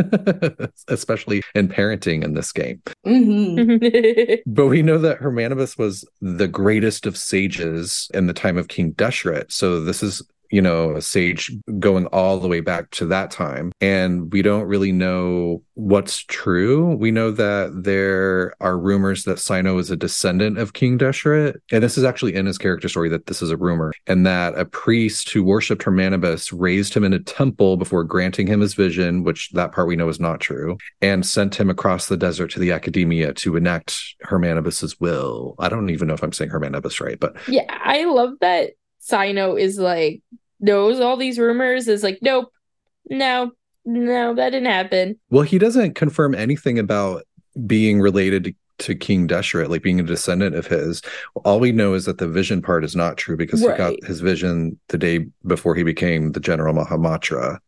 [0.88, 2.82] especially in parenting in this game.
[3.04, 3.76] hmm
[4.46, 8.92] But we know that Hermanibus was the greatest of sages in the time of King
[8.94, 9.50] Deshret.
[9.52, 13.72] So this is, you know, a sage going all the way back to that time.
[13.80, 16.94] And we don't really know what's true.
[16.96, 21.56] We know that there are rumors that Cyno is a descendant of King Deshret.
[21.70, 23.92] And this is actually in his character story that this is a rumor.
[24.06, 28.60] And that a priest who worshipped Hermanibus raised him in a temple before granting him
[28.60, 32.16] his vision, which that part we know is not true and sent him across the
[32.16, 35.54] desert to the academia to enact Hermanibus's will.
[35.58, 38.72] I don't even know if I'm saying Hermanibus right, but yeah, I love that
[39.08, 40.22] Cyno is like
[40.60, 42.52] knows all these rumors, is like, nope,
[43.08, 43.52] no,
[43.84, 45.18] no, that didn't happen.
[45.30, 47.24] well, he doesn't confirm anything about
[47.66, 51.02] being related to, to King Deshret, like being a descendant of his.
[51.44, 54.20] All we know is that the vision part is not true because he got his
[54.20, 57.58] vision the day before he became the General Mahamatra.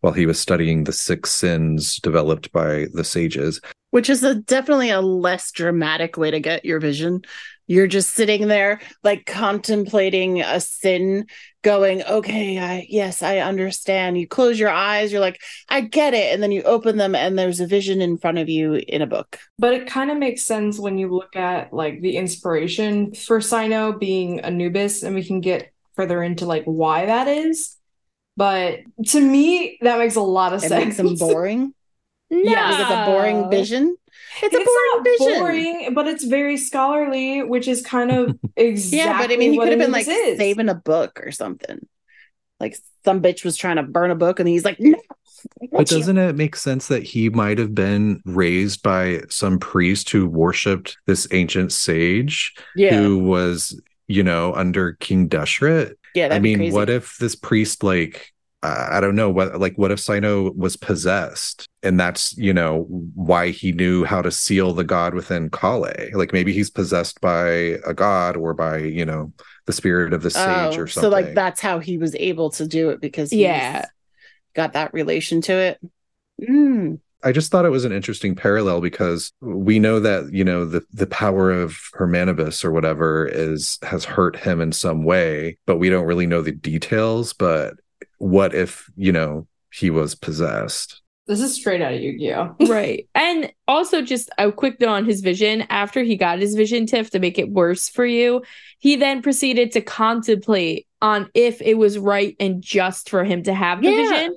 [0.00, 4.90] While he was studying the six sins developed by the sages, which is a definitely
[4.90, 7.22] a less dramatic way to get your vision.
[7.68, 11.26] You're just sitting there like contemplating a sin,
[11.62, 16.32] going, "Okay, I yes, I understand." You close your eyes, you're like, "I get it,"
[16.34, 19.06] and then you open them, and there's a vision in front of you in a
[19.06, 19.38] book.
[19.58, 23.96] But it kind of makes sense when you look at like the inspiration for Cyno
[24.00, 27.76] being Anubis, and we can get further into like why that is.
[28.36, 30.84] But to me, that makes a lot of It sense.
[30.84, 31.74] makes them boring.
[32.30, 32.38] No,
[32.70, 33.96] Is it a boring vision?
[34.42, 35.38] It's a It's boring not vision.
[35.40, 39.58] boring, but it's very scholarly, which is kind of exactly Yeah, but I mean, he
[39.58, 40.38] what could have been like is.
[40.38, 41.86] saving a book or something.
[42.60, 44.98] Like some bitch was trying to burn a book, and he's like, "No."
[45.72, 50.26] But doesn't it make sense that he might have been raised by some priest who
[50.26, 55.94] worshipped this ancient sage Yeah, who was, you know, under King Deshret?
[56.14, 56.34] yeah.
[56.34, 56.74] I mean, crazy.
[56.74, 61.68] what if this priest, like, I don't know, what, like, what if Cyno was possessed
[61.84, 66.12] and that's, you know, why he knew how to seal the god within Collei?
[66.12, 67.46] Like, maybe he's possessed by
[67.86, 69.32] a god or by, you know,
[69.66, 71.02] the spirit of the sage Oh, or something.
[71.02, 73.84] so like that's how he was able to do it because he's- Yeah.
[74.54, 75.78] got that relation to it.
[76.42, 76.98] Mm.
[77.22, 80.84] I just thought it was an interesting parallel because we know that you know the
[80.92, 85.90] the power of Hermanibus or whatever is has hurt him in some way, but we
[85.90, 87.32] don't really know the details.
[87.32, 87.74] But
[88.18, 91.02] what if you know he was possessed?
[91.26, 92.56] This is straight out of Yu-Gi-Oh.
[92.68, 93.06] right.
[93.14, 95.66] And also just a quick note on his vision.
[95.68, 98.42] After he got his vision tiff to make it worse for you,
[98.78, 103.52] he then proceeded to contemplate on if it was right and just for him to
[103.52, 103.96] have the Yeah.
[103.96, 104.36] vision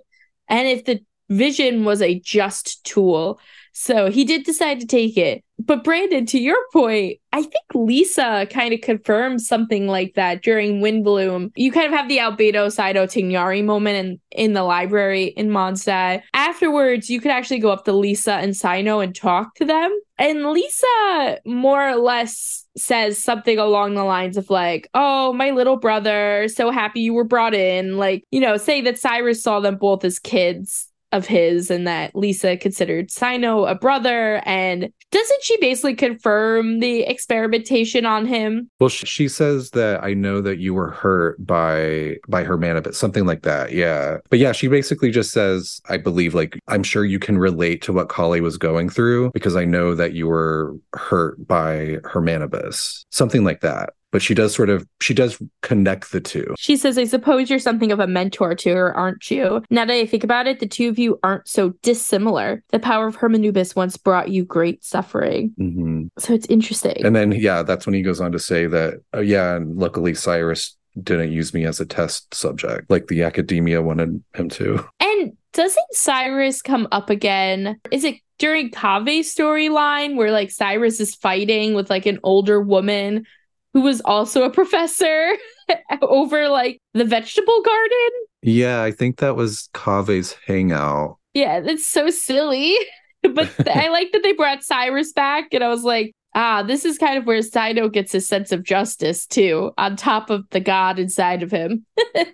[0.50, 3.40] and if the vision was a just tool.
[3.74, 5.44] So he did decide to take it.
[5.66, 10.82] But Brandon, to your point, I think Lisa kind of confirmed something like that during
[10.82, 11.52] Windblume.
[11.56, 16.24] You kind of have the Albedo Saito Tighnari moment in, in the library in Mondstadt.
[16.34, 19.98] Afterwards, you could actually go up to Lisa and Cyno and talk to them.
[20.18, 25.78] And Lisa more or less says something along the lines of like, "Oh, my little
[25.78, 29.78] brother, so happy you were brought in." Like, you know, say that Cyrus saw them
[29.78, 35.58] both as kids of his and that Lisa considered Cyno a brother and doesn't she
[35.58, 38.70] basically confirm the experimentation on him?
[38.80, 43.44] Well, she, says that I know that you were hurt by by Hermanubis, something like
[43.44, 43.72] that.
[43.72, 47.82] Yeah, but yeah, she basically just says, "I believe, like, I'm sure you can relate
[47.84, 53.06] to what Collei was going through because I know that you were hurt by Hermanubis,
[53.10, 56.54] something like that." But she does sort of she does connect the two.
[56.58, 59.64] She says, I suppose you're something of a mentor to her, aren't you?
[59.70, 62.64] Now that I think about it, the two of you aren't so dissimilar.
[62.72, 65.54] The power of Hermanubis once brought you great suffering.
[65.60, 66.10] Mhm.
[66.20, 67.06] So it's interesting.
[67.06, 70.14] And then yeah, that's when he goes on to say that, oh yeah, and luckily
[70.14, 74.86] Cyrus didn't use me as a test subject like the academia wanted him to.
[75.00, 77.80] And doesn't Cyrus come up again?
[77.92, 83.26] Is it during Kaveh's storyline where like Cyrus is fighting with like an older woman
[83.74, 85.36] who was also a professor
[86.02, 88.10] over like the vegetable garden?
[88.42, 91.18] Yeah, I think that was Kaveh's hangout.
[91.34, 92.76] Yeah, that's so silly.
[93.34, 96.98] but I like that they brought Cyrus back, and I was like, ah, this is
[96.98, 100.98] kind of where Cyno gets his sense of justice too, on top of the god
[100.98, 101.86] inside of him.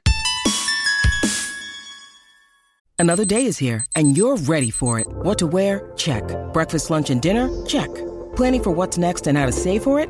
[3.00, 5.08] Another day is here, and you're ready for it.
[5.08, 5.92] What to wear?
[5.98, 6.24] Check.
[6.52, 7.48] Breakfast, lunch, and dinner?
[7.66, 7.94] Check.
[8.36, 10.10] Planning for what's next and how to save for it?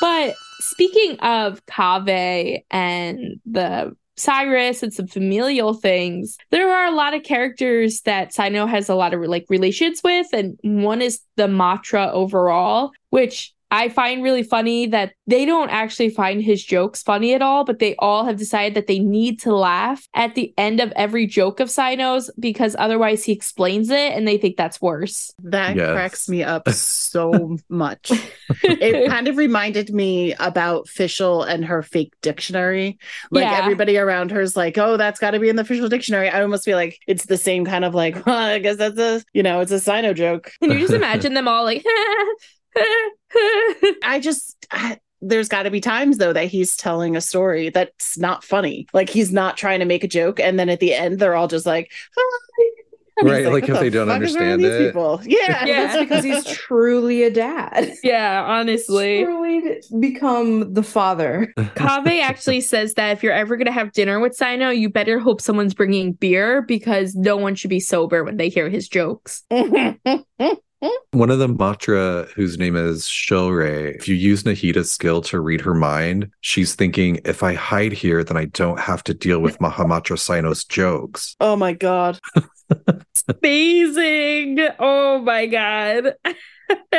[0.00, 7.14] But speaking of Kaveh and the Cyrus and some familial things, there are a lot
[7.14, 11.46] of characters that Cyno has a lot of like relations with, and one is the
[11.46, 17.34] Matra overall, which I find really funny that they don't actually find his jokes funny
[17.34, 20.80] at all, but they all have decided that they need to laugh at the end
[20.80, 25.30] of every joke of Cyno's because otherwise he explains it and they think that's worse.
[25.44, 25.92] That Yes.
[25.92, 28.10] cracks me up so much.
[28.62, 32.98] it kind of reminded me about Fischl and her fake dictionary.
[33.30, 33.58] Like Yeah.
[33.58, 36.28] everybody around her is like, oh, that's got to be in the official dictionary.
[36.28, 39.22] I almost feel like it's the same kind of like, well, I guess that's a,
[39.32, 40.50] you know, it's a Cyno joke.
[40.60, 41.84] Can you just imagine them all like,
[44.02, 48.18] I just, I, there's got to be times though that he's telling a story that's
[48.18, 48.86] not funny.
[48.92, 50.40] Like he's not trying to make a joke.
[50.40, 52.40] And then at the end, they're all just like, "Hi."
[53.18, 55.20] And Right, like "What if the they don't fuck is understand these it." People?
[55.26, 55.66] Yeah.
[55.66, 55.86] Yeah.
[55.86, 57.92] That's because he's truly a dad.
[58.02, 59.24] yeah, honestly.
[59.24, 61.52] Truly become the father.
[61.58, 65.18] Kaveh actually says that if you're ever going to have dinner with Cyno, you better
[65.18, 69.42] hope someone's bringing beer because no one should be sober when they hear his jokes.
[70.82, 71.18] Hmm?
[71.18, 75.60] One of the Matra, whose name is Shilre, if you use Nahida's skill to read
[75.60, 79.58] her mind, she's thinking, if I hide here, then I don't have to deal with
[79.58, 81.36] Mahamatra Cyno's jokes.
[81.40, 82.18] oh my God.
[83.42, 84.60] Amazing.
[84.78, 86.14] Oh my god.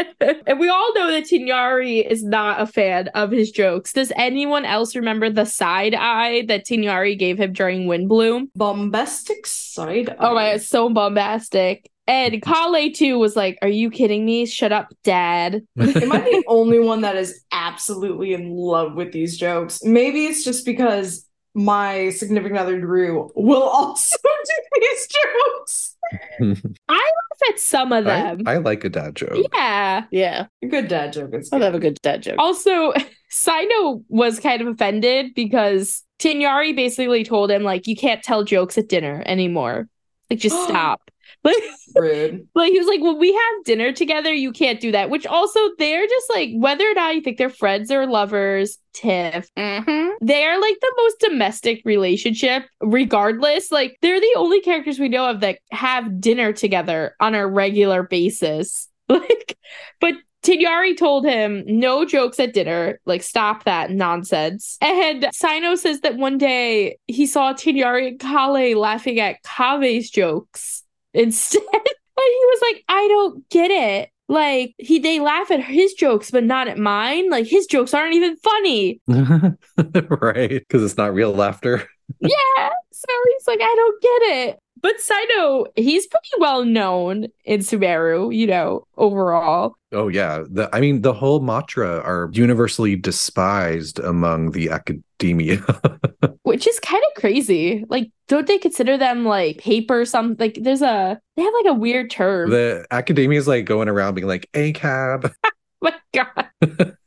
[0.46, 3.94] and we all know that Tighnari is not a fan of his jokes.
[3.94, 8.50] Does anyone else remember the side eye that Tighnari gave him during Windblume?
[8.56, 10.16] Bombastic side.
[10.20, 11.91] Oh my, it's so bombastic.
[12.12, 14.46] And Collei too was like, Are you kidding me?
[14.46, 15.66] Shut up, dad.
[15.80, 19.82] Am I the only one that is absolutely in love with these jokes?
[19.82, 25.98] Maybe it's just because my significant other Drew will also do these jokes.
[26.42, 26.46] I
[26.90, 28.44] laugh at some of I, them.
[28.46, 29.46] I like a dad joke.
[29.54, 30.04] yeah.
[30.12, 30.48] Yeah.
[30.62, 31.34] A good dad joke.
[31.34, 31.66] Is I'll good.
[31.66, 32.36] have a good dad joke.
[32.40, 32.92] Also,
[33.32, 38.78] Cyno was kind of offended because Tighnari basically told him, like, you can't tell jokes
[38.78, 39.88] at dinner anymore.
[40.30, 41.11] Like, just stop.
[41.44, 41.56] Like,
[41.96, 42.48] rude.
[42.56, 45.10] like he was like, when we have dinner together, you can't do that.
[45.10, 49.50] Which also, they're just like, whether or not you think they're friends or lovers, Tiff,
[49.58, 50.10] Mm-hmm.
[50.22, 53.72] they're like the most domestic relationship, regardless.
[53.72, 58.04] Like, they're the only characters we know of that have dinner together on a regular
[58.04, 58.88] basis.
[59.10, 59.58] Like,
[60.00, 64.78] but Tighnari told him no jokes at dinner, like stop that nonsense.
[64.82, 70.81] And Cyno says that one day he saw Tighnari and Collei laughing at Kaveh's jokes
[71.14, 71.62] instead.
[71.74, 71.82] and
[72.16, 74.10] he was like, I don't get it.
[74.28, 77.30] Like he they laugh at his jokes, but not at mine.
[77.30, 79.02] Like his jokes aren't even funny.
[79.08, 80.50] right.
[80.50, 81.88] Because it's not real laughter.
[82.20, 82.70] yeah.
[83.02, 84.60] So he's like, I don't get it.
[84.82, 89.76] But Cyno, he's pretty well known in Sumeru, you know, overall.
[89.92, 90.44] Oh yeah.
[90.50, 95.58] The I mean the whole Matra are universally despised among the academia.
[96.44, 97.86] which is kind of crazy.
[97.90, 100.04] Like, don't they consider them like paper?
[100.06, 102.50] Some like there's a they have like a weird term.
[102.50, 105.32] the academia is like going around being like a cab.
[105.84, 106.96] Oh my God,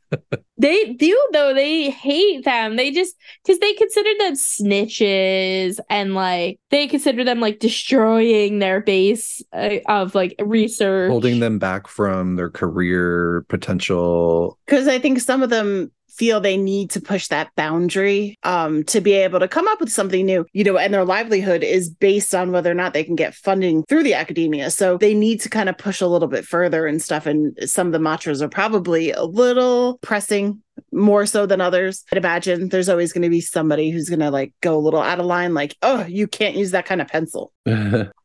[0.57, 1.53] they do though.
[1.53, 2.75] They hate them.
[2.75, 8.81] They just because they consider them snitches and like they consider them like destroying their
[8.81, 14.57] base uh, of like research, holding them back from their career potential.
[14.65, 19.01] Because I think some of them feel they need to push that boundary um, to
[19.01, 22.33] be able to come up with something new, you know, and their livelihood is based
[22.33, 24.71] on whether or not they can get funding through the academia.
[24.71, 27.25] So they need to kind of push a little bit further and stuff.
[27.25, 30.61] And some of the mantras are probably a little pressing
[30.91, 32.03] more so than others.
[32.11, 35.01] I'd imagine there's always going to be somebody who's going to like go a little
[35.01, 37.51] out of line, like, oh, you can't use that kind of pencil.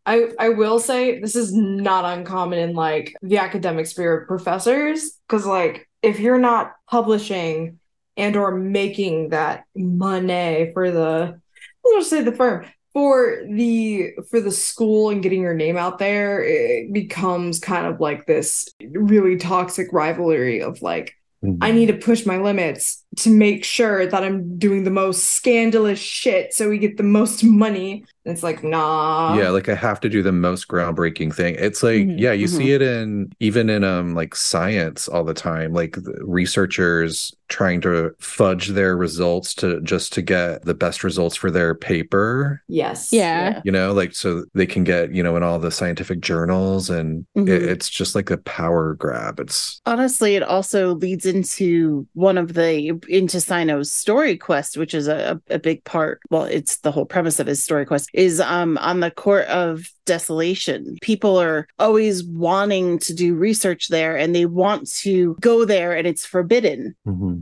[0.06, 5.18] I I will say this is not uncommon in like the academic sphere of professors
[5.28, 7.78] because like if you're not publishing
[8.20, 11.40] and or making that money for the
[11.84, 16.42] let's say the firm for the for the school and getting your name out there
[16.42, 21.74] it becomes kind of like this really toxic rivalry of like I mm-hmm.
[21.74, 26.54] need to push my limits to make sure that I'm doing the most scandalous shit
[26.54, 28.04] so we get the most money.
[28.24, 29.34] And it's like, nah.
[29.34, 32.46] yeah like i have to do the most groundbreaking thing it's like Mhm, yeah you
[32.46, 32.56] mhm.
[32.56, 37.80] see it in even in um like science all the time like the researchers trying
[37.80, 43.10] to fudge their results to just to get the best results for their paper Yes.
[43.10, 43.62] Yeah.
[43.64, 47.24] you know like so they can get you know in all the scientific journals and
[47.34, 47.48] it, Mhm.
[47.68, 52.99] it's just like a power grab it's Honestly, it also leads into one of the
[53.08, 56.20] into Cyno's story quest, which is a, a big part.
[56.30, 59.86] Well, it's the whole premise of his story quest is um on the court of
[60.10, 60.98] desolation.
[61.02, 66.04] People are always wanting to do research there and they want to go there and
[66.04, 66.96] it's forbidden.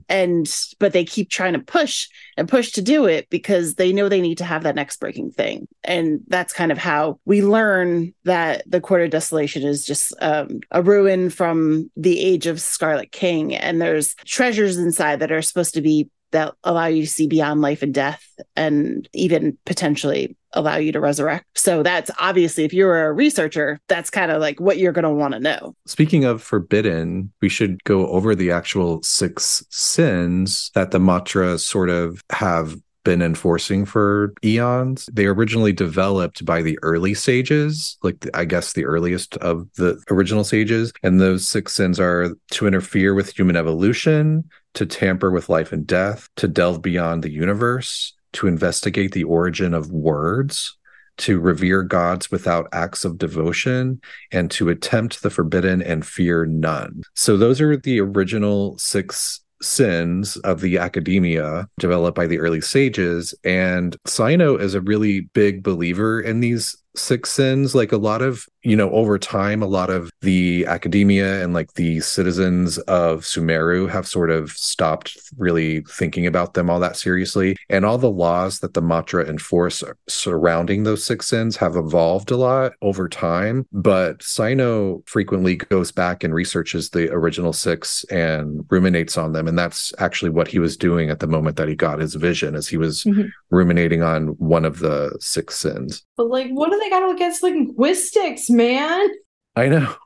[0.09, 0.47] And
[0.79, 4.21] but they keep trying to push and push to do it because they know they
[4.21, 5.67] need to have that next breaking thing.
[5.83, 10.61] And that's kind of how we learn that the Court of Desolation is just um,
[10.71, 13.55] a ruin from the age of Scarlet King.
[13.55, 17.61] And there's treasures inside that are supposed to be that allow you to see beyond
[17.61, 18.23] life and death
[18.55, 21.47] and even potentially allow you to resurrect.
[21.55, 25.11] So that's obviously if you're a researcher, that's kind of like what you're going to
[25.11, 25.75] want to know.
[25.87, 31.91] Speaking of forbidden, we should go over the actual six sins that the Matras sort
[31.91, 32.77] of have
[33.09, 35.09] been enforcing for eons.
[35.11, 40.45] They originally developed by the early sages, like I guess the earliest of the original
[40.45, 40.93] sages.
[41.03, 44.45] And those six sins are to interfere with human evolution,
[44.75, 49.73] to tamper with life and death, to delve beyond the universe, to investigate the origin
[49.73, 50.77] of words,
[51.17, 54.03] to revere gods without acts of devotion,
[54.33, 57.01] and to attempt the forbidden and fear none.
[57.15, 63.35] So those are the original six sins of the academia developed by the early sages
[63.45, 68.45] and Cyno is a really big believer in these six sins like a lot of
[68.63, 73.89] you know over time a lot of the academia and like the citizens of Sumeru
[73.89, 77.57] have sort of stopped really thinking about them all that seriously.
[77.71, 82.37] And all the laws that the Matra enforce surrounding those six sins have evolved a
[82.37, 83.67] lot over time.
[83.73, 89.47] But Cyno frequently goes back and researches the original six and ruminates on them.
[89.47, 92.55] And that's actually what he was doing at the moment that he got his vision
[92.57, 93.31] as he was Mhm.
[93.51, 96.05] ruminating on one of the six sins.
[96.17, 99.09] But like, what do they got to against linguistics, man?
[99.57, 99.95] I know.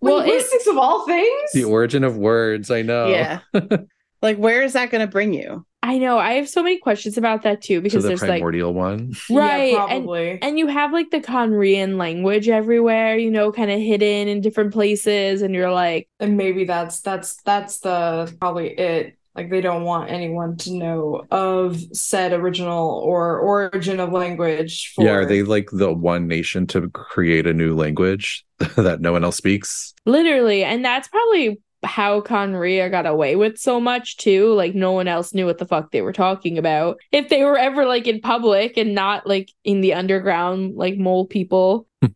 [0.00, 1.52] Well, it- Linguistics of all things.
[1.52, 2.70] The origin of words.
[2.70, 3.08] I know.
[3.08, 3.40] Yeah.
[4.22, 5.64] like, where is that going to bring you?
[5.82, 6.18] I know.
[6.18, 8.74] I have so many questions about that too To because the there's like the primordial
[8.74, 9.12] one.
[9.30, 10.08] right Yeah, and
[10.42, 14.72] and you have like the Khaenri'ahn language everywhere, you know, kind of hidden in different
[14.72, 19.84] places, and you're like, and maybe that's that's that's the probably it like they don't
[19.84, 25.42] want anyone to know of said original or origin of language for Yeah, are they
[25.42, 28.44] like the one nation to create a new language
[28.76, 29.92] that no one else speaks?
[30.06, 34.52] literally, and that's probably how Khaenri'ah got away with so much too.
[34.54, 36.98] Like no one else knew what the fuck they were talking about.
[37.12, 41.26] If they were ever like in public and not like in the underground, like mole
[41.26, 41.86] people.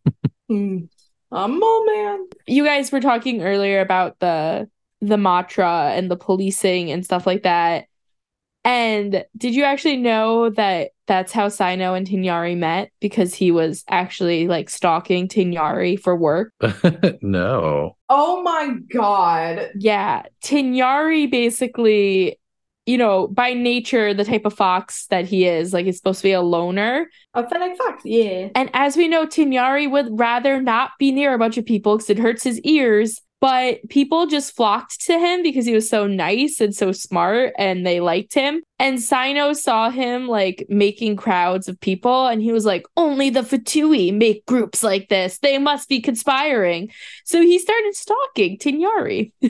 [0.49, 0.79] Hmm.
[1.31, 4.67] I'm mole man You guys were talking earlier about the
[5.01, 7.85] the Matra and the policing and stuff like that.
[8.63, 12.91] And did you actually know that that's how Cyno and Tighnari met?
[12.99, 16.53] Because he was actually like stalking Tighnari for work.
[17.21, 17.97] no.
[18.09, 22.39] oh my god Yeah, Tighnari basically,
[22.85, 26.27] you know, by nature, the type of fox that he is, like, he's supposed to
[26.27, 27.09] be a loner.
[27.33, 31.39] a fennec fox yeah And as we know, Tighnari would rather not be near a
[31.39, 33.21] bunch of people because it hurts his ears.
[33.41, 37.85] But people just flocked to him because he was so nice and so smart and
[37.85, 38.61] they liked him.
[38.77, 43.41] And Cyno saw him like making crowds of people and he was like, only the
[43.41, 45.39] Fatui make groups like this.
[45.39, 46.91] They must be conspiring.
[47.25, 49.33] So he started stalking Tighnari.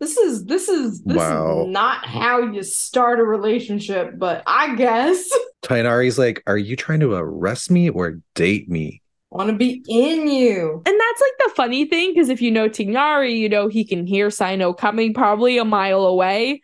[0.00, 1.62] this is this is this Wow.
[1.62, 5.28] is not how you start a relationship but i guess
[5.64, 9.02] Tighnari's like, are you trying to arrest me or date me?
[9.30, 12.68] Want to be in you And that's like the funny thing because if you know
[12.68, 16.62] Tighnari, you know he can hear Cyno coming probably a mile away.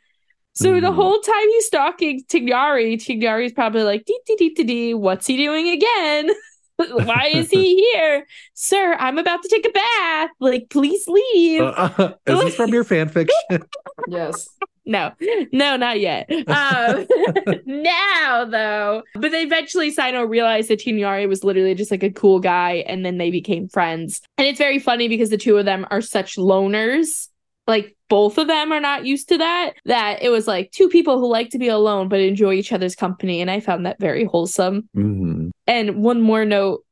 [0.55, 0.95] So the Mhm.
[0.95, 5.37] whole time he's stalking Tighnari, Tighnari's probably like, dee dee dee dee dee, what's he
[5.37, 6.31] doing again?
[6.91, 8.27] Why is he here?
[8.55, 10.31] Sir, I'm about to take a bath.
[10.41, 11.61] Like, please leave.
[11.63, 13.65] Uh, is this from your fan fiction?
[14.07, 14.49] yes
[14.87, 15.13] No,
[15.53, 16.31] no, not yet.
[16.49, 17.07] Um,
[17.67, 22.39] now, though, but they eventually Cyno realized that Tighnari was literally just like a cool
[22.41, 24.21] guy, and then they became friends.
[24.37, 27.29] And it's very funny because the two of them are such loners.
[27.67, 29.73] Like both of them are not used to that.
[29.87, 32.95] That it was like two people who like to be alone but enjoy each other's
[32.95, 34.89] company, and I found that very wholesome.
[34.95, 35.51] Mhm.
[35.67, 36.84] And one more note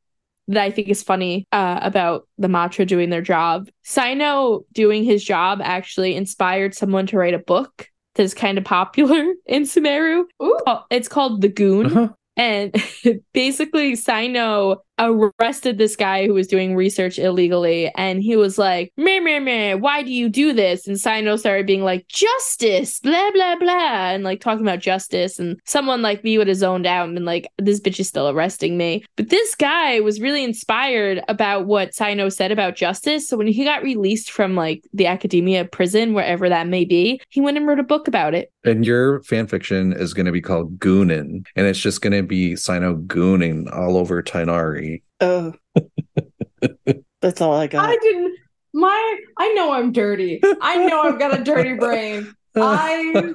[0.49, 3.68] that I think is funny uh, about the Matra doing their job.
[3.84, 8.64] Cyno doing his job actually inspired someone to write a book that is kind of
[8.64, 10.24] popular in Sumeru.
[10.43, 10.59] Ooh.
[10.90, 11.86] It's called The Goon.
[11.86, 12.09] Uh-huh.
[12.36, 12.74] And
[13.32, 17.90] basically, Cyno arrested this guy who was doing research illegally.
[17.97, 20.86] And he was like, meh, meh, meh, why do you do this?
[20.86, 24.11] And Cyno started being like, justice, blah, blah, blah.
[24.11, 25.38] And like talking about justice.
[25.38, 28.28] And someone like me would have zoned out and been like, this bitch is still
[28.28, 29.05] arresting me.
[29.16, 33.28] But this guy was really inspired about what Cyno said about justice.
[33.28, 37.40] So when he got released from like the academia prison, wherever that may be, he
[37.40, 38.53] went and wrote a book about it.
[38.64, 42.22] And your fan fiction is going to be called Goonin, and it's just going to
[42.22, 44.82] be Cyno gooning all over Tighnari.
[45.20, 45.53] Oh.
[47.20, 47.89] That's all I got.
[47.89, 48.37] I didn't.
[48.74, 50.41] My, I know I'm dirty.
[50.61, 52.35] I know I've got a dirty brain.
[52.57, 53.35] I-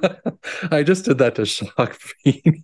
[0.70, 2.62] I just did that to shock Beanie.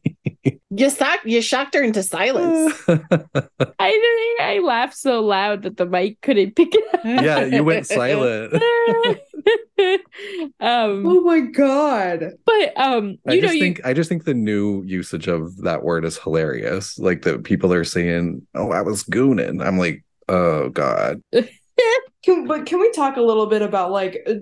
[0.71, 2.75] You, shocked, you shocked her into silence.
[2.89, 7.01] I think I laughed so loud that the mic couldn't pick it up.
[7.05, 8.53] yeah, you went silent.
[10.61, 12.33] um, Oh my god.
[12.45, 15.57] but um, I you know, just you think I just think the new usage of
[15.59, 16.99] that word is hilarious.
[16.99, 21.23] Like the people are saying, "Oh, I was gooning." I'm like, "Oh God."
[22.23, 24.35] Can, but can we talk a little bit about like uh,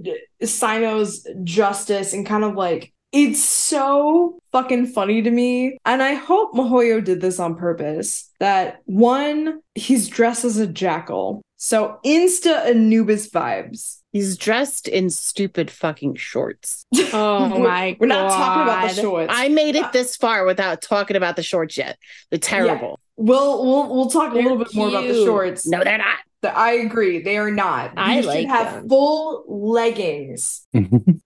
[0.44, 5.78] Cyno's justice and kind of like it's so fucking funny to me.
[5.84, 8.30] And I hope miHoYo did this on purpose.
[8.40, 11.42] That one, he's dressed as a jackal.
[11.58, 13.98] So insta Anubis vibes.
[14.12, 16.84] He's dressed in stupid fucking shorts.
[17.12, 19.32] oh We're- my, We're not talking about the shorts.
[19.34, 21.98] I made it this far without talking about the shorts yet.
[22.30, 22.98] They're terrible.
[23.16, 25.66] We'll we'll we'll talk a They're little bit more about the shorts.
[25.66, 26.18] No, they're not.
[26.42, 27.22] Th- I agree.
[27.22, 27.92] They are not.
[27.96, 28.88] I you like should have them.
[28.88, 30.66] full leggings.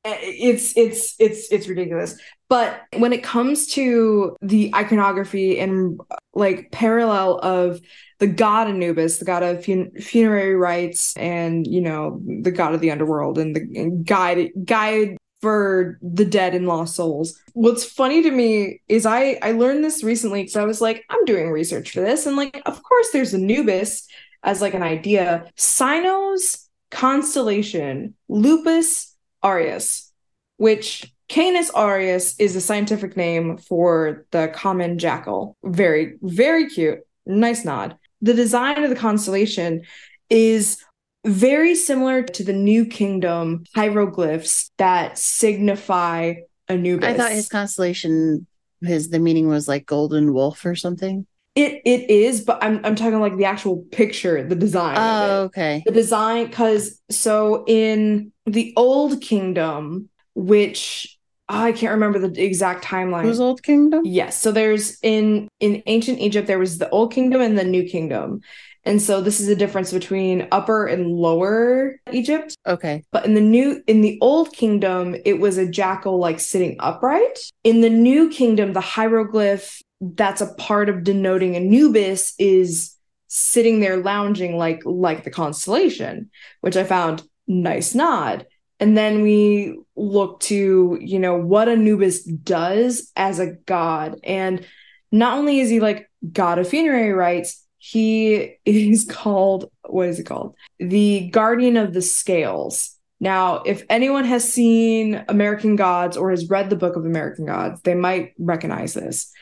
[0.08, 2.16] It's it's it's it's ridiculous.
[2.48, 5.98] But when it comes to the iconography and
[6.32, 7.80] like parallel of
[8.20, 12.80] the god Anubis, the god of fun- funerary rites, and you know the god of
[12.80, 17.36] the underworld and the and guide guide for the dead and lost souls.
[17.54, 21.24] What's funny to me is I I learned this recently because I was like I'm
[21.24, 24.06] doing research for this and like of course there's Anubis
[24.46, 25.50] as like an idea.
[25.56, 30.10] Cyno's constellation Lupus Aureus,
[30.56, 35.56] which Canis aureus is a scientific name for the common jackal.
[35.64, 37.00] Very, very cute.
[37.26, 37.98] Nice nod.
[38.22, 39.82] The design of the constellation
[40.30, 40.82] is
[41.24, 46.34] very similar to the New Kingdom hieroglyphs that signify
[46.68, 47.08] Anubis.
[47.08, 48.46] I thought his constellation,
[48.80, 51.26] his the meaning was like golden wolf or something.
[51.56, 54.96] It it is, but I'm I'm talking like the actual picture, the design.
[54.98, 55.82] Oh, okay.
[55.86, 61.16] the design because so in the old kingdom which
[61.48, 64.04] i can't remember the exact timeline Who's Old Kingdom?
[64.04, 67.84] yes so there's in in ancient egypt there was the old kingdom and the new
[67.88, 68.40] kingdom
[68.84, 73.02] and so this is a difference between upper and lower egypt Okay.
[73.12, 77.38] but in the new in the old kingdom it was a jackal like sitting upright
[77.64, 82.94] in the new kingdom the hieroglyph that's a part of denoting anubis is
[83.28, 86.30] sitting there lounging like like the constellation
[86.60, 88.46] which i found nice nod.
[88.78, 94.20] And then we look to you know what anubis does as a god.
[94.24, 94.66] And
[95.10, 100.24] not only is he like god of funerary rites he is called what is it
[100.24, 100.54] called?
[100.78, 102.92] The guardian of the scales.
[103.18, 107.80] Now if anyone has seen american gods or has read the book of american gods
[107.80, 109.32] they might recognize this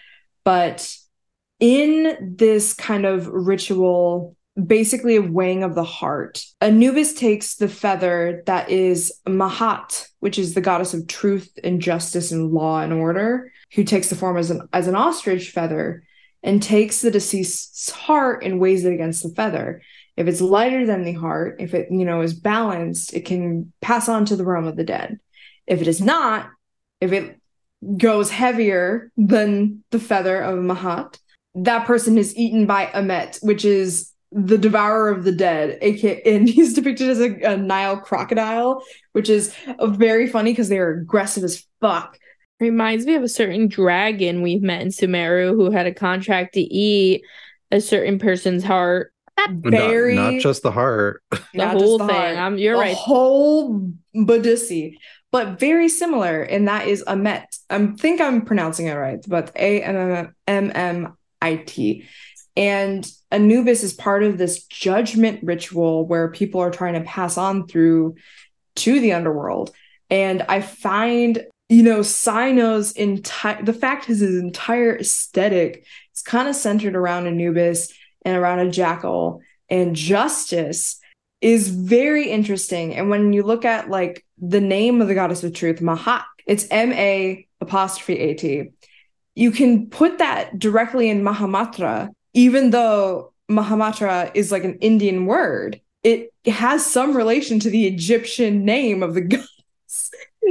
[0.44, 0.96] but
[1.60, 4.36] in this kind of ritual
[4.66, 10.54] basically a weighing of the heart anubis takes the feather that is mahat which is
[10.54, 14.50] the goddess of truth and justice and law and order who takes the form as
[14.50, 16.04] an as an ostrich feather
[16.42, 19.82] and takes the deceased's heart and weighs it against the feather.
[20.16, 24.08] If it's lighter than the heart if it you know is balanced it can pass
[24.08, 25.18] on to the realm of the dead.
[25.66, 26.48] If it is not
[27.00, 27.40] if it
[27.96, 31.18] goes heavier than the feather of mahat
[31.54, 36.48] that person is eaten by Amet, which is the devourer of the dead, aka and
[36.48, 38.82] he's depicted as a, a Nile crocodile,
[39.12, 42.18] which is very funny because they are aggressive as fuck.
[42.60, 46.60] Reminds me of a certain dragon we've met in Sumeru who had a contract to
[46.60, 47.22] eat
[47.70, 49.12] a certain person's heart.
[49.48, 51.22] Very not, not just the heart.
[51.30, 52.16] The not whole the thing.
[52.16, 52.96] heart, Um, you're the right.
[52.96, 54.96] whole Badissi,
[55.34, 57.58] but very similar, and that is Amet.
[57.68, 62.06] I think I'm pronouncing it right, but A M M M I T.
[62.56, 67.66] And Anubis is part of this judgment ritual where people are trying to pass on
[67.66, 68.14] through
[68.76, 69.72] to the underworld.
[70.08, 76.46] And I find, you know, Sino's entire the fact is his entire aesthetic is kind
[76.46, 77.92] of centered around Anubis
[78.24, 81.00] and around a jackal and justice
[81.40, 82.94] is very interesting.
[82.94, 86.66] And when you look at like the name of the goddess of truth, Mahat, it's
[86.70, 88.70] M A apostrophe A T.
[89.34, 95.80] You can put that directly in Mahamatra, even though Mahamatra is like an Indian word.
[96.02, 99.48] It has some relation to the Egyptian name of the goddess.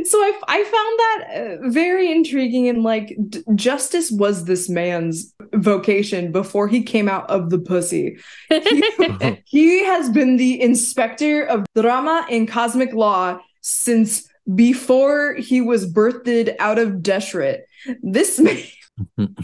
[0.05, 5.35] So I, I found that uh, very intriguing and like d- justice was this man's
[5.53, 8.17] vocation before he came out of the pussy.
[8.49, 15.91] He, he has been the inspector of dharma and cosmic law since before he was
[15.91, 17.61] birthed out of Deshret.
[18.03, 18.39] This
[19.17, 19.37] man,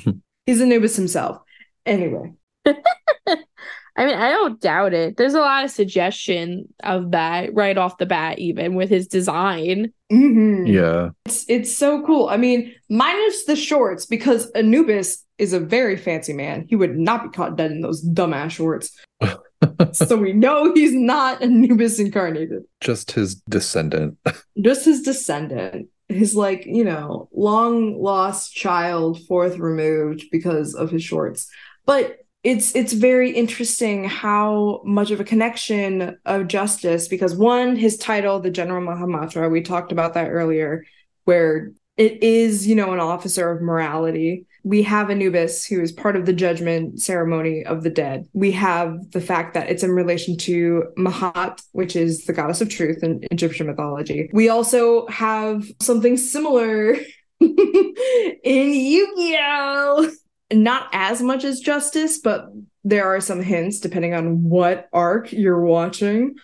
[0.45, 1.41] he's Anubis himself.
[1.85, 2.33] Anyway,
[2.65, 5.17] I mean, I don't doubt it.
[5.17, 9.91] There's a lot of suggestion of that right off the bat, even with his design.
[10.11, 10.67] mhm.
[10.67, 11.09] yeah.
[11.25, 12.29] it's it's so cool.
[12.29, 16.65] I mean, minus the shorts because Anubis is a very fancy man.
[16.69, 18.95] He would not be caught dead in those dumbass shorts.
[19.91, 22.63] so we know he's not Anubis incarnated.
[22.81, 24.17] Just his descendant.
[24.61, 31.03] just his descendant, his like, you know, long lost child, fourth removed because of his
[31.03, 31.49] shorts.
[31.85, 37.97] But it's it's very interesting how much of a connection of justice because one, his
[37.97, 40.85] title, the General Mahamatra, we talked about that earlier,
[41.25, 44.45] where it is, you know, an officer of morality.
[44.63, 48.27] We have Anubis, who is part of the judgment ceremony of the dead.
[48.33, 52.69] We have the fact that it's in relation to Mahat, which is the goddess of
[52.69, 54.29] truth in Egyptian mythology.
[54.33, 56.95] We also have something similar
[57.39, 60.11] in Yu-Gi-Oh!
[60.51, 62.47] Not as much as justice, but
[62.83, 66.35] there are some hints depending on what arc you're watching.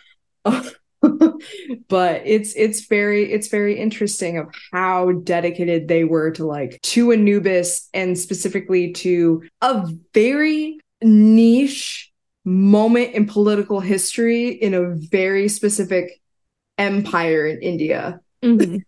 [1.87, 7.11] but it's it's very it's very interesting of how dedicated they were to like to
[7.11, 12.11] Anubis and specifically to a very niche
[12.43, 16.21] moment in political history in a very specific
[16.77, 18.83] empire in India Mhm.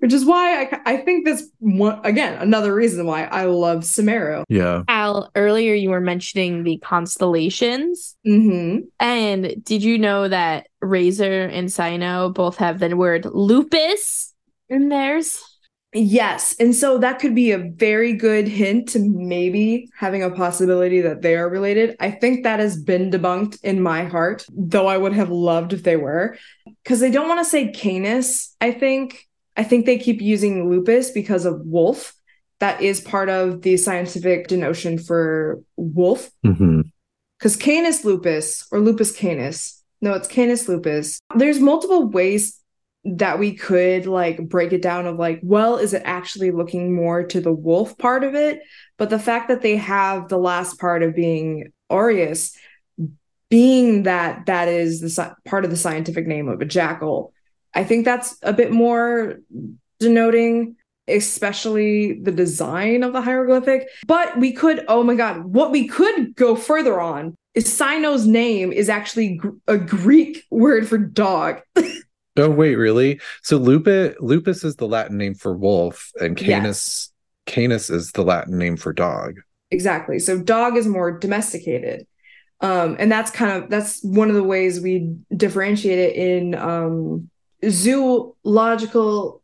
[0.00, 4.44] Which is why I, I think that's one again another reason why I love Sumeru.
[4.48, 4.82] Yeah.
[4.88, 8.16] Al, earlier you were mentioning the constellations.
[8.24, 14.34] hmm And did you know that Razor and Cyno both have the word lupus
[14.68, 15.42] in theirs?
[15.94, 16.56] Yes.
[16.58, 21.20] And so that could be a very good hint to maybe having a possibility that
[21.20, 21.96] they are related.
[22.00, 25.82] I think that has been debunked in my heart, though I would have loved if
[25.82, 26.38] they were.
[26.82, 29.28] Because they don't want to say Canis, I think.
[29.56, 32.14] I think they keep using lupus because of wolf.
[32.60, 36.30] That is part of the scientific denotion for wolf.
[36.46, 36.82] Mm-hmm.
[37.38, 41.20] Because Canis lupus or lupus canis, no, it's Canis lupus.
[41.34, 42.60] There's multiple ways
[43.04, 47.24] that we could like break it down of like, well, is it actually looking more
[47.24, 48.62] to the wolf part of it?
[48.96, 52.56] But the fact that they have the last part of being aureus,
[53.48, 57.32] being that that is the part of the scientific name of a jackal,
[57.74, 59.38] I think that's a bit more
[59.98, 60.76] denoting,
[61.08, 63.88] especially the design of the hieroglyphic.
[64.06, 68.72] But we could, oh my God, what we could go further on is Cyno's name
[68.72, 71.60] is actually a Greek word for dog.
[72.38, 73.20] Oh wait, really?
[73.42, 77.12] So lupus lupus is the Latin name for wolf, and canis
[77.44, 79.40] canis is the Latin name for dog.
[79.70, 80.18] exactly.
[80.18, 82.06] So dog is more domesticated.
[82.62, 87.28] Um, and that's kind of that's one of the ways we differentiate it in um,
[87.68, 89.42] zoological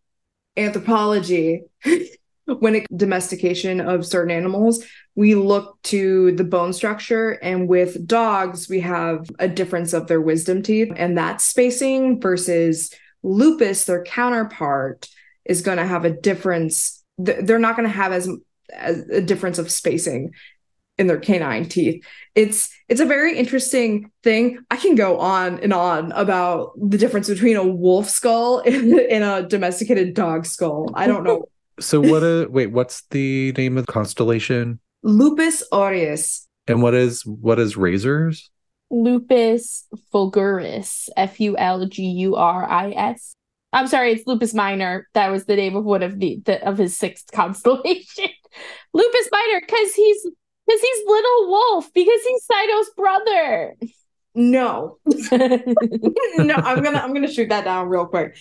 [0.57, 1.63] anthropology.
[2.61, 8.69] when it domestication of certain animals, we look to the bone structure, and with dogs,
[8.69, 12.91] we have a difference of their wisdom teeth, and that spacing versus
[13.23, 15.09] lupus, their counterpart,
[15.45, 17.05] is going to have a difference.
[17.19, 18.29] They're not going to have as,
[18.73, 20.33] as a difference of spacing
[20.99, 22.05] in their canine teeth.
[22.35, 24.59] It's it's a very interesting thing.
[24.71, 29.25] I can go on and on about the difference between a wolf skull and, and
[29.25, 30.91] a domesticated dog skull.
[30.95, 31.45] I don't know.
[31.81, 34.81] So what a wait, what's the name of the constellation?
[35.03, 36.47] Lupus aureus.
[36.67, 38.51] And what is what is razors?
[38.91, 43.35] Lupus fulguris, F U L G U R I S.
[43.73, 45.07] I'm sorry, it's Lupus Minor.
[45.13, 48.31] That was the name of one of the, the of his sixth constellation.
[48.95, 50.27] Lupus Minor, because he's
[50.69, 53.77] because he's little wolf, because he's Cyno's brother.
[54.35, 54.99] No.
[55.33, 58.37] no, I'm gonna I'm gonna shoot that down real quick.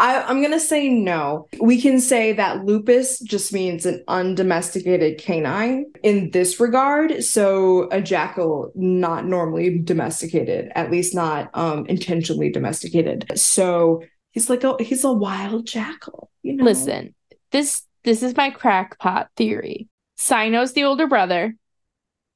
[0.00, 1.48] I, I'm gonna say no.
[1.60, 7.24] We can say that lupus just means an undomesticated canine in this regard.
[7.24, 13.26] So a jackal not normally domesticated, at least not um intentionally domesticated.
[13.34, 16.30] So he's like a he's a wild jackal.
[16.42, 16.64] You know.
[16.64, 17.14] Listen,
[17.50, 19.88] this this is my crackpot theory.
[20.18, 21.54] Cyno's the older brother.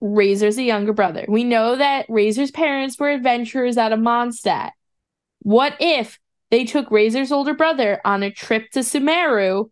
[0.01, 1.25] Razor's the younger brother.
[1.29, 4.71] We know that Razor's parents were adventurers out of Mondstadt.
[5.41, 6.19] What if
[6.51, 9.71] they took Razor's older brother on a trip to Sumeru?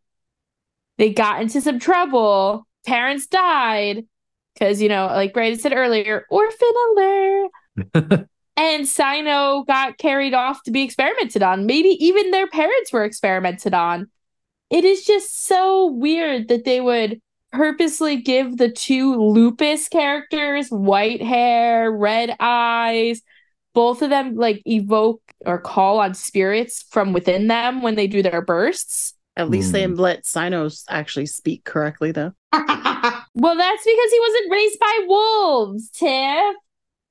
[0.99, 2.67] They got into some trouble.
[2.87, 4.07] Parents died
[4.55, 7.51] because, you know, like Brandon said earlier, orphan alert.
[8.57, 11.67] and Cyno got carried off to be experimented on.
[11.67, 14.11] Maybe even their parents were experimented on.
[14.69, 17.21] It is just so weird that they would
[17.53, 23.23] purposely give the two lupus characters white hair, red eyes,
[23.75, 28.23] both of them like evoke or call on spirits from within them when they do
[28.23, 29.15] their bursts.
[29.37, 29.95] At least they Hmm.
[29.95, 32.33] let Sinos actually speak correctly, though.
[33.37, 36.57] Well, that's because he wasn't raised by wolves, Tiff.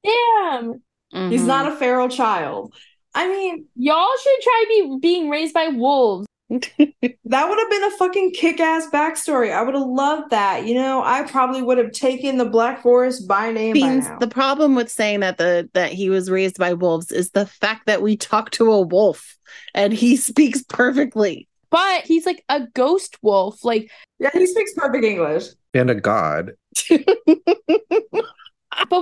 [0.03, 0.83] Damn.
[1.31, 1.47] He's Mhm.
[1.47, 2.73] not a feral child.
[3.15, 6.27] I mean, Y'all should try be being raised by wolves.
[6.49, 9.53] that would have been a fucking kick-ass backstory.
[9.53, 10.65] I would have loved that.
[10.65, 14.19] You know, I probably would have taken the Black Forest by name Beans, by now.
[14.19, 17.85] the problem with saying that the that he was raised by wolves is the fact
[17.85, 19.37] that we talk to a wolf
[19.75, 21.47] and he speaks perfectly.
[21.69, 23.63] But he's like a ghost wolf.
[23.63, 25.49] Like, yeah, he speaks perfect English.
[25.75, 26.53] and a god.
[26.89, 27.03] but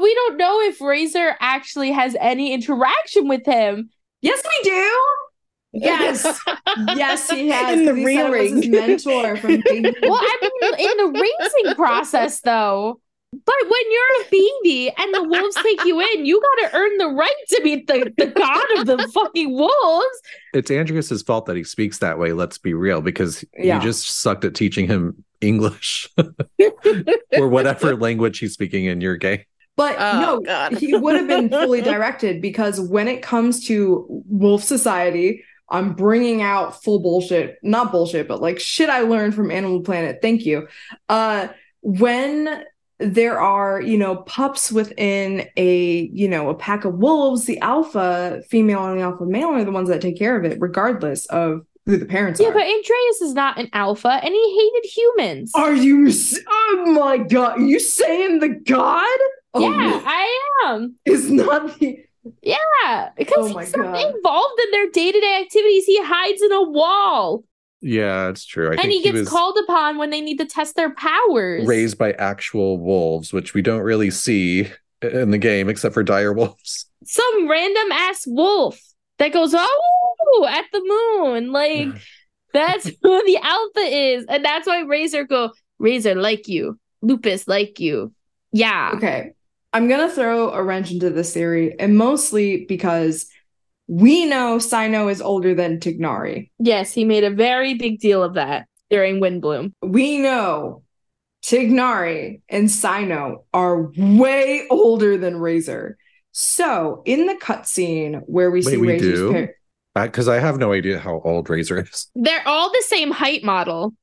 [0.01, 3.89] we don't know if Razor actually has any interaction with him.
[4.21, 4.99] Yes, we do.
[5.79, 6.25] Yes.
[6.95, 7.77] yes, he has.
[7.77, 8.55] In the 'cause he said it was rearing.
[8.57, 9.93] his mentor from baby.
[10.01, 12.99] Well, I mean, in the raising process, though.
[13.33, 16.97] But when you're a baby and the wolves take you in, you got to earn
[16.97, 20.21] the right to be the, the god of the fucking wolves.
[20.53, 23.75] It's Andrius's fault that he speaks that way, let's be real, because Yeah.
[23.75, 26.09] you just sucked at teaching him English
[27.37, 29.41] or whatever language he's speaking in your game.
[29.75, 30.77] But Oh, no, God.
[30.77, 36.41] he would have been fully directed because when it comes to Wolf Society, I'm bringing
[36.41, 40.19] out full bullshit, not bullshit, but like shit I learned from Animal Planet.
[40.21, 40.67] Thank you.
[41.09, 41.49] Uh,
[41.81, 42.63] when
[42.99, 48.41] there are, you know, pups within a, you know, a pack of wolves, the alpha
[48.49, 51.61] female and the alpha male are the ones that take care of it, regardless of
[51.85, 52.57] who the parents Yeah, are.
[52.57, 55.51] Yeah, but Andrius is not an alpha and he hated humans.
[55.53, 56.11] are you?
[56.49, 57.59] Oh my god!
[57.59, 59.05] Are you saying the god?
[59.53, 60.95] Oh, yeah, I am.
[61.05, 61.99] is not the
[62.41, 65.85] Yeah, because Oh he's not involved in their day to day activities.
[65.85, 67.43] He hides in a wall.
[67.81, 68.67] Yeah, it's true.
[68.67, 71.67] I and think he gets was called upon when they need to test their powers.
[71.67, 74.67] raised by actual wolves, which we don't really see
[75.01, 76.85] in the game except for dire wolves.
[77.03, 78.79] Some random ass wolf
[79.19, 81.51] that goes, oh, at the moon.
[81.51, 81.89] Like,
[82.53, 84.25] that's who the alpha is.
[84.27, 88.13] And that's why Razor go, Razor like you, Lupus like you.
[88.51, 88.93] Yeah.
[88.95, 89.33] Okay.
[89.77, 93.27] I'm going to throw a wrench into this theory, and mostly because
[93.85, 96.49] we know Cyno is older than Tighnari.
[96.57, 99.73] Yes, he made a very big deal of that during Windblume.
[99.83, 100.81] We know
[101.45, 105.99] Tighnari and Cyno are way older than Razor.
[106.31, 109.31] So, in the cutscene where we Wait, see we Razor's do?
[109.93, 112.09] par- Because I have no idea how old Razor is.
[112.15, 113.93] They're all the same height model.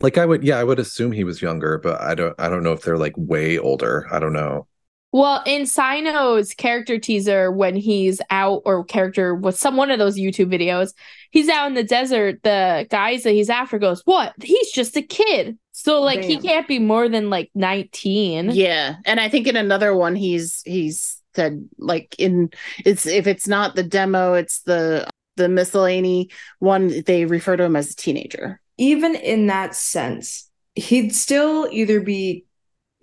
[0.00, 2.62] Like I would, yeah, I would assume he was younger, but I don't, I don't
[2.62, 4.06] know if they're like way older.
[4.12, 4.66] I don't know.
[5.14, 10.18] Well, in Cyno's character teaser, when he's out or character with some one of those
[10.18, 10.92] YouTube videos,
[11.30, 12.42] he's out in the desert.
[12.42, 14.32] The guys that he's after goes, "What?
[14.42, 18.50] He's just a kid." So like he can't be more than like nineteen.
[18.50, 22.50] Yeah, and I think in another one he's he's said like in
[22.84, 27.04] it's if it's not the demo, it's the the miscellany one.
[27.06, 28.60] They refer to him as a teenager.
[28.78, 32.46] even in that sense, he'd still either be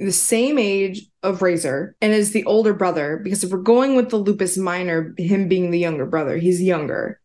[0.05, 4.09] the same age of Razor and is the older brother, because if we're going with
[4.09, 7.19] the Lupus Minor, him being the younger brother, he's younger.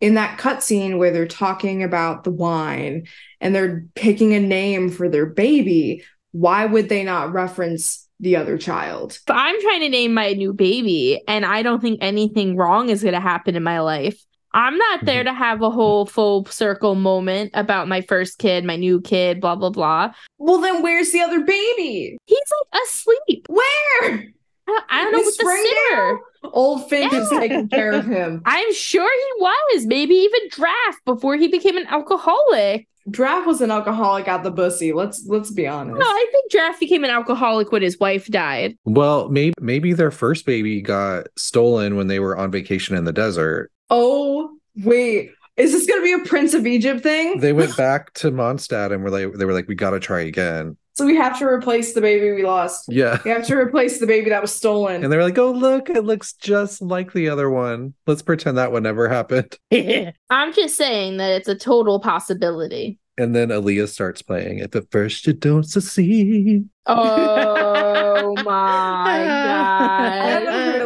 [0.00, 3.06] In that cutscene where they're talking about the wine
[3.40, 8.58] and they're picking a name for their baby, why would they not reference the other
[8.58, 9.18] child?
[9.26, 13.02] But I'm trying to name my new baby, and I don't think anything wrong is
[13.02, 14.22] going to happen in my life.
[14.56, 15.34] I'm not there mm-hmm.
[15.34, 19.54] to have a whole full circle moment about my first kid, my new kid, blah
[19.54, 20.14] blah blah.
[20.38, 22.16] Well, then where's the other baby?
[22.24, 22.38] He's
[22.72, 23.46] like asleep.
[23.50, 24.32] Where?
[24.66, 26.20] I I don't know Is what the sitter.
[26.54, 28.40] Old Fink is taking care of him.
[28.46, 29.84] I'm sure he was.
[29.84, 32.88] Maybe even draft before he became an alcoholic.
[33.10, 34.94] Draft was an alcoholic out the bussy.
[34.94, 35.98] Let's let's be honest.
[35.98, 38.74] No, I think draft became an alcoholic when his wife died.
[38.84, 43.12] Well, maybe maybe their first baby got stolen when they were on vacation in the
[43.12, 43.70] desert.
[43.90, 47.40] Oh wait, is this gonna be a Prince of Egypt thing?
[47.40, 50.20] They went back to Mondstadt and were like, they were like, we got to try
[50.20, 50.76] again.
[50.94, 52.86] so we have to replace the baby we lost.
[52.88, 53.18] Yeah.
[53.24, 55.02] We have to replace the baby that was stolen.
[55.04, 57.94] And they were like, oh, look, it looks just like the other one.
[58.06, 59.56] Let's pretend that one never happened.
[60.30, 62.98] I'm just saying that it's a total possibility.
[63.18, 64.58] And then Aaliyah starts playing.
[64.58, 66.68] If at first you don't succeed.
[66.84, 70.85] Oh my I god.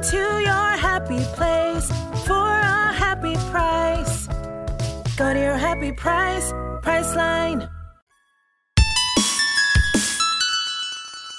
[0.00, 1.90] Go to your happy place
[2.26, 4.28] for a happy price.
[5.18, 7.68] Go to your happy price, Priceline.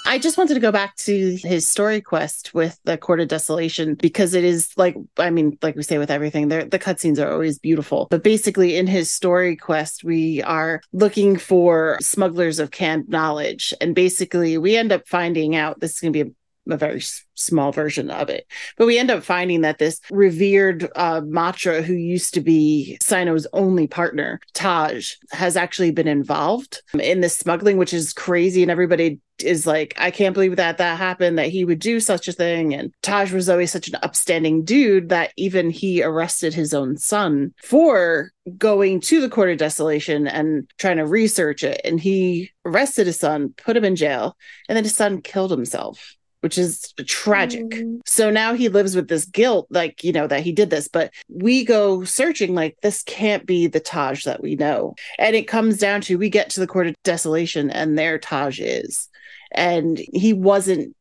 [0.06, 3.94] I just wanted to go back to his story quest with the Court of Desolation
[3.94, 7.58] because it is like, I mean, like we say with everything, the cutscenes are always
[7.58, 8.06] beautiful.
[8.10, 13.92] But basically, in his story quest, we are looking for smugglers of canned knowledge, and
[13.92, 16.32] basically, we end up finding out this is going to be a
[16.70, 18.46] a very s- small version of it.
[18.76, 23.46] But we end up finding that this revered uh, Matra, who used to be Cyno's
[23.52, 28.62] only partner, Taj, has actually been involved in this smuggling, which is crazy.
[28.62, 32.28] And everybody is like, I can't believe that that happened, that he would do such
[32.28, 32.74] a thing.
[32.74, 37.52] And Taj was always such an upstanding dude that even he arrested his own son
[37.62, 41.80] for going to the court of desolation and trying to research it.
[41.84, 44.36] And he arrested his son, put him in jail,
[44.68, 47.70] and then his son killed himself which is tragic.
[47.70, 48.00] Mm.
[48.04, 50.88] So now he lives with this guilt, like, you know, that he did this.
[50.88, 54.94] But we go searching, like, this can't be the Taj that we know.
[55.18, 58.58] And it comes down to we get to the court of desolation, and there Taj
[58.60, 59.08] is.
[59.52, 60.96] And he wasn't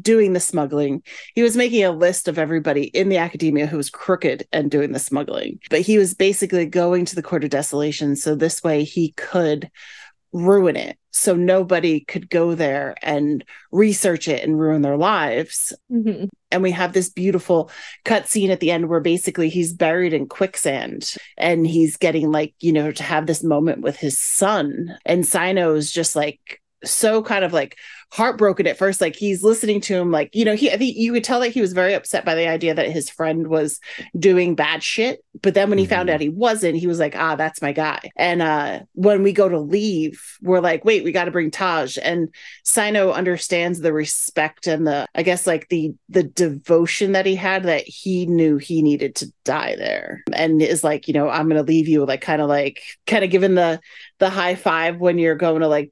[0.00, 1.02] doing the smuggling.
[1.34, 4.92] He was making a list of everybody in the academia who was crooked and doing
[4.92, 5.58] the smuggling.
[5.70, 8.16] But he was basically going to the court of desolation.
[8.16, 9.70] So this way he could
[10.36, 10.98] ruin it.
[11.12, 15.72] So nobody could go there and research it and ruin their lives.
[15.90, 16.28] Mhm.
[16.52, 17.70] and we have this beautiful
[18.04, 22.54] cut scene at the end where basically he's buried in quicksand and he's getting like
[22.60, 24.96] you know to have this moment with his son.
[25.04, 27.76] And Cyno's just like so kind of like
[28.12, 29.00] heartbroken at first.
[29.00, 31.50] Like he's listening to him, like, you know, he I think you could tell that
[31.50, 33.80] he was very upset by the idea that his friend was
[34.18, 35.20] doing bad shit.
[35.42, 36.14] But then when he found Mhm.
[36.14, 38.00] out he wasn't, he was like, ah, that's my guy.
[38.16, 41.98] And uh when we go to leave, we're like, wait, we gotta bring Taj.
[42.00, 42.28] And
[42.64, 47.64] Cyno understands the respect and the I guess like the the devotion that he had
[47.64, 50.22] that he knew he needed to die there.
[50.32, 53.30] And is like, you know, I'm gonna leave you, like kind of like kind of
[53.30, 53.80] giving the
[54.18, 55.90] the high five when you're going to like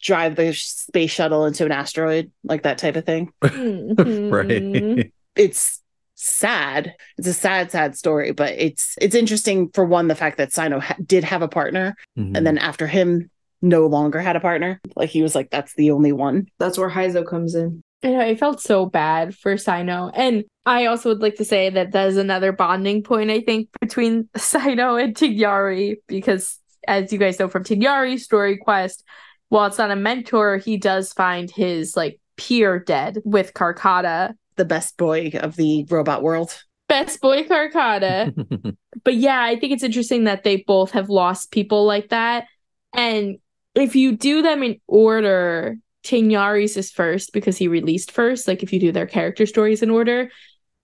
[0.00, 3.32] drive the space shuttle into an asteroid, like that type of thing.
[3.42, 5.12] Right.
[5.36, 5.80] It's
[6.14, 6.94] sad.
[7.16, 10.80] It's a sad, sad story, but it's it's interesting for one the fact that Cyno
[10.80, 12.36] ha- did have a partner, Mhm.
[12.36, 13.30] and then after him,
[13.62, 14.80] no longer had a partner.
[14.96, 16.46] Like he was like, that's the only one.
[16.58, 17.82] That's where Heizou comes in.
[18.02, 20.10] I know, I felt so bad for Cyno.
[20.14, 23.68] And I also would like to say that that is another bonding point, I think,
[23.80, 29.04] between Cyno and Tighnari, because as you guys know from Tighnari's story quest,
[29.50, 34.34] while it's not a mentor, he does find his like peer dead with Karkata.
[34.56, 36.62] The best boy of the robot world.
[36.88, 38.76] Best boy Karkata.
[39.04, 42.46] but yeah, I think it's interesting that they both have lost people like that.
[42.94, 43.38] And
[43.74, 48.72] if you do them in order, Tighnari's is first because he released first, like if
[48.72, 50.30] you do their character stories in order.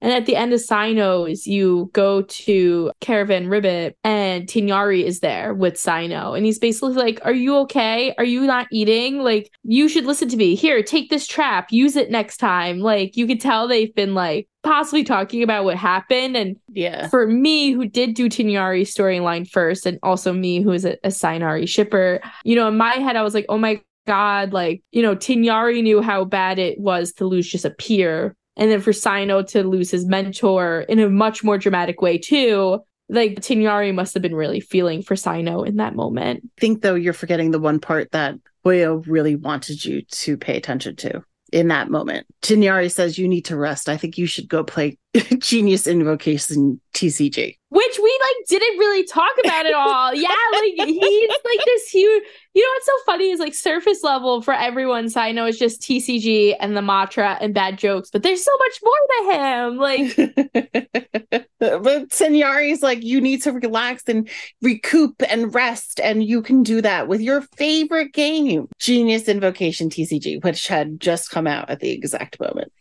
[0.03, 5.55] And at the end of Cyno's, you go to Caravan Ribat and Tighnari is there
[5.55, 6.37] with Cyno.
[6.37, 8.15] And he's basically like, Are you okay?
[8.19, 9.21] Are you not eating?
[9.21, 10.55] Like, you should listen to me.
[10.55, 12.81] Here, take this trap, use it next time.
[12.81, 16.37] Like, you could tell they've been like possibly talking about what happened.
[16.37, 17.09] And Yeah.
[17.09, 21.09] for me who did do Tighnari's storyline first and also me who is a, a
[21.09, 25.03] Sinari shipper, you know, in my head I was like, oh my god, like, you
[25.03, 28.37] know, Tighnari knew how bad it was to lose just a peer.
[28.57, 32.81] And then for Cyno to lose his mentor in a much more dramatic way too.
[33.09, 36.43] Like Tighnari must have been really feeling for Cyno in that moment.
[36.45, 38.35] I think though you're forgetting the one part that
[38.65, 42.27] Hoyo really wanted you to pay attention to in that moment.
[42.43, 43.89] Tighnari says you need to rest.
[43.89, 44.99] I think you should go play
[45.39, 47.57] Genius Invocation TCG.
[47.69, 50.15] Which we like didn't really talk about at all.
[50.15, 52.23] yeah, like he's like this huge.
[52.55, 55.11] You know what's so funny is like surface level for everyone.
[55.11, 58.53] So I know it's just TCG and the mantra and bad jokes, but there's so
[58.59, 59.77] much more to him.
[59.77, 60.17] Like
[61.59, 64.29] but Tighnari's like you need to relax and
[64.63, 70.43] recoup and rest and you can do that with your favorite game, Genius Invocation TCG,
[70.43, 72.73] which had just come out at the exact moment.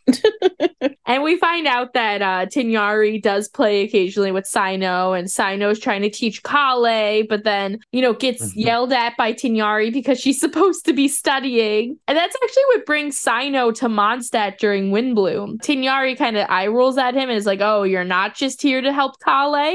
[1.06, 6.02] And we find out that uh, Tighnari does play occasionally with Cyno, and Cyno's trying
[6.02, 8.52] to teach Collei, but then, you know, gets Mhm.
[8.56, 11.98] yelled at by Tighnari because she's supposed to be studying.
[12.08, 15.58] And that's actually what brings Cyno to Mondstadt during Windblume.
[15.62, 18.80] Tighnari kind of eye rolls at him and is like, oh, you're not just here
[18.80, 19.74] to help Collei.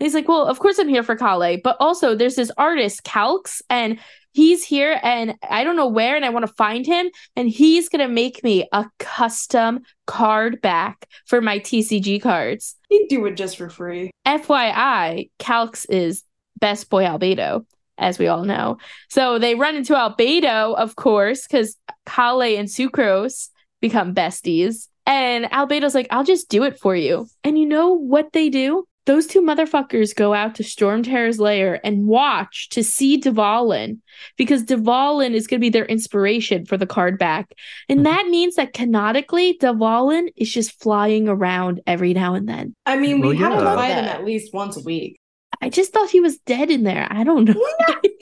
[0.00, 3.02] And he's like, well, of course I'm here for Collei, but also there's this artist,
[3.02, 3.98] Calx, and
[4.38, 7.88] he's here and I don't know where, and I want to find him, and he's
[7.88, 12.76] gonna make me a custom card back for my TCG cards.
[12.88, 14.12] He'd do it just for free.
[14.24, 16.22] FYI, Calx is
[16.60, 17.66] best boy Albedo,
[17.98, 18.78] as we all know.
[19.08, 21.76] So they run into Albedo, of course, because
[22.06, 23.48] Collei and Sucrose
[23.80, 24.86] become besties.
[25.04, 27.26] And Albedo's like, I'll just do it for you.
[27.42, 28.86] And you know what they do?
[29.08, 34.00] Those two motherfuckers go out to Storm Terror's lair and watch to see Dvalin
[34.36, 37.54] because Dvalin is going to be their inspiration for the card back.
[37.88, 38.04] And mm-hmm.
[38.04, 42.76] that means that canonically, Dvalin is just flying around every now and then.
[42.84, 43.74] I mean, we Well, have to yeah.
[43.76, 45.18] fight him at least once a week.
[45.62, 47.08] I just thought he was dead in there.
[47.10, 47.54] I don't know.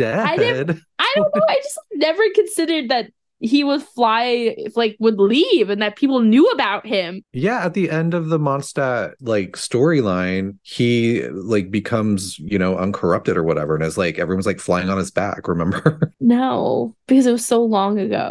[0.02, 0.82] I never, Dead.
[0.98, 1.42] I don't know.
[1.48, 6.46] I just never considered that he would fly, like would leave, and that people knew
[6.50, 7.24] about him.
[7.32, 13.36] Yeah, at the end of the Mondstadt like storyline, he like becomes, you know, uncorrupted
[13.36, 16.12] or whatever, and is like everyone's like flying on his back, remember?
[16.22, 18.30] No, because it was so long ago.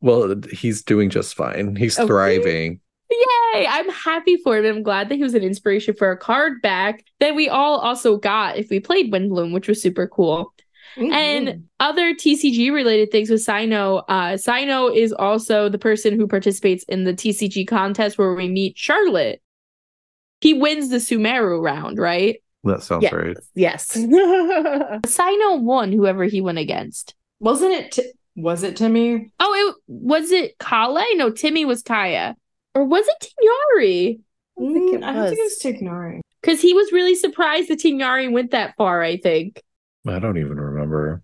[0.00, 1.74] well, he's doing just fine.
[1.74, 2.06] He's Okay.
[2.06, 2.80] thriving.
[3.10, 3.66] Yay!
[3.68, 4.64] I'm happy for him.
[4.66, 8.16] I'm glad that he was an inspiration for a card back that we all also
[8.18, 10.52] got if we played Windblume, which was super cool.
[10.96, 11.12] Mm-hmm.
[11.12, 16.84] And other TCG related things with Cyno, uh, Cyno is also the person who participates
[16.84, 19.42] in the TCG contest where we meet Charlotte.
[20.40, 22.42] He wins the Sumeru round, right?
[22.64, 23.14] That sounds Yeah.
[23.14, 23.36] right.
[23.54, 23.92] Yes.
[23.96, 27.14] Cyno won whoever he went against.
[27.40, 27.92] wasn't it?
[27.92, 29.30] T- was it Timmy?
[29.40, 31.04] Oh, it was it Collei?
[31.16, 32.34] No, Timmy was Kaeya.
[32.74, 33.28] Or was it
[33.78, 34.18] Tighnari?
[34.58, 35.60] I don't think it Mm, I think it was.
[35.64, 36.20] was Tighnari.
[36.42, 39.62] Because he was really surprised that Tighnari went that far, I think.
[40.08, 41.22] I don't even remember.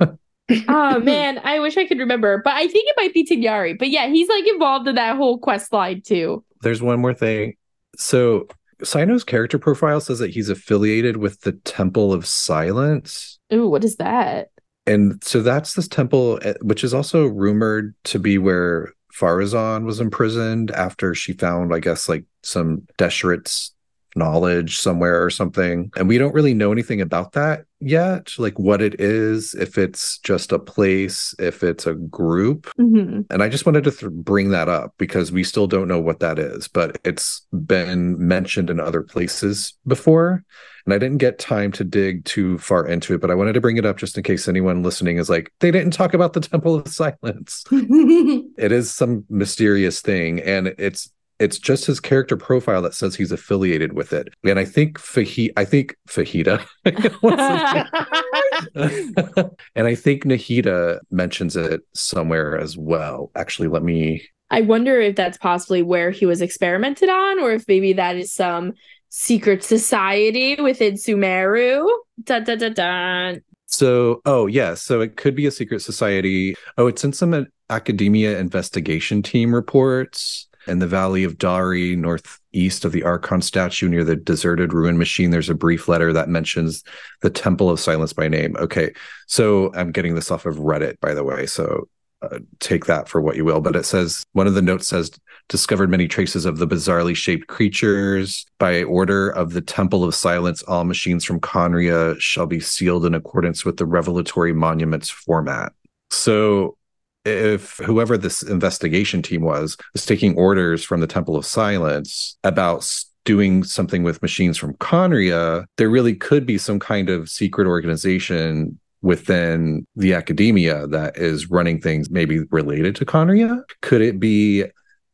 [0.00, 3.78] oh man, I wish I could remember, but I think it might be Tighnari.
[3.78, 6.44] But yeah, he's like involved in that whole quest line too.
[6.62, 7.54] There's one more thing.
[7.96, 8.48] So
[8.82, 13.38] Cyno's character profile says that he's affiliated with the Temple of Silence.
[13.52, 14.48] Ooh, what is that?
[14.86, 20.00] And so that's this temple, eh, which is also rumored to be where Faruzan was
[20.00, 23.72] imprisoned after she found, I guess, like some Deshret's
[24.14, 25.90] knowledge somewhere or something.
[25.96, 30.18] And we don't really know anything about that yet, like what it is, if it's
[30.18, 32.70] just a place, if it's a group.
[32.76, 36.00] hmm And I just wanted to th- bring that up because we still don't know
[36.00, 40.44] what that is, but it's been mentioned in other places before.
[40.86, 43.60] And I didn't get time to dig too far into it, but I wanted to
[43.60, 46.40] bring it up just in case anyone listening is like, they didn't talk about the
[46.40, 47.64] Temple of Silence.
[47.70, 53.32] it is some mysterious thing, and it's it's just his character profile that says he's
[53.32, 54.28] affiliated with it.
[54.44, 56.64] And I think Fahita, I think Fahita,
[59.74, 63.30] and I think Nahida mentions it somewhere as well.
[63.34, 67.66] Actually, let me I wonder if that's possibly where he was experimented on, or if
[67.66, 68.74] maybe that is some
[69.08, 71.88] secret society within Sumeru.
[72.22, 73.42] Dun, dun, dun, dun.
[73.66, 76.54] So, oh yeah, so it could be a secret society.
[76.78, 80.46] Oh, it's in some academia investigation team reports.
[80.66, 85.30] In the Valley of Dari, northeast of the Archon statue near the deserted ruin machine,
[85.30, 86.82] there's a brief letter that mentions
[87.22, 88.56] the Temple of Silence by name.
[88.56, 88.92] Okay,
[89.26, 91.46] so I'm getting this off of Reddit, by the way.
[91.46, 91.88] So
[92.22, 93.60] uh, take that for what you will.
[93.60, 95.10] But it says one of the notes says
[95.48, 98.46] discovered many traces of the bizarrely shaped creatures.
[98.58, 103.14] By order of the Temple of Silence, all machines from Khaenri'ah shall be sealed in
[103.14, 105.72] accordance with the revelatory monuments format.
[106.10, 106.76] So
[107.24, 112.88] if whoever this investigation team was was taking orders from the Temple of Silence about
[113.24, 118.78] doing something with machines from Khaenri'ah, there really could be some kind of secret organization
[119.00, 123.62] within the academia that is running things maybe related to Khaenri'ah.
[123.80, 124.64] Could it be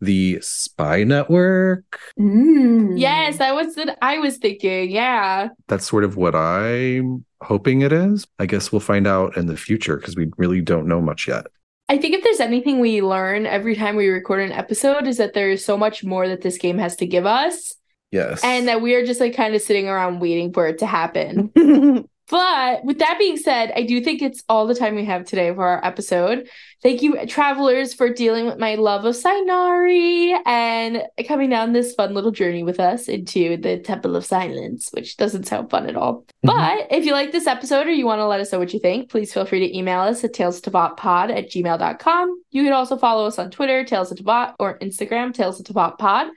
[0.00, 2.00] the spy network?
[2.18, 2.98] Mm.
[2.98, 4.90] Yes, that was what I was thinking.
[4.90, 5.48] Yeah.
[5.68, 8.26] That's sort of what I'm hoping it is.
[8.38, 11.46] I guess we'll find out in the future because we really don't know much yet.
[11.91, 15.34] I think if there's anything we learn every time we record an episode is that
[15.34, 17.74] there is so much more that this game has to give us
[18.12, 18.43] Yes.
[18.45, 21.51] and that we are just like kind of sitting around waiting for it to happen.
[22.31, 25.53] But with that being said, I do think it's all the time we have today
[25.53, 26.49] for our episode.
[26.81, 32.14] Thank you, travelers, for dealing with my love of Sinari and coming down this fun
[32.14, 36.24] little journey with us into the Temple of Silence, which doesn't sound fun at all.
[36.47, 36.47] Mm-hmm.
[36.47, 38.81] But if you like this episode or you want to let us know what you
[38.81, 42.43] think, please feel free to email us at talesofteyvatpod at gmail.com.
[42.53, 45.99] You can also follow us on Twitter, Tales of Teyvat, or Instagram, Tales of Teyvat
[45.99, 46.28] Pod.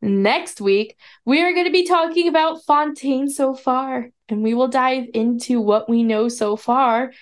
[0.00, 4.68] Next week, we are going to be talking about Fontaine so far, and we will
[4.68, 7.12] dive into what we know so far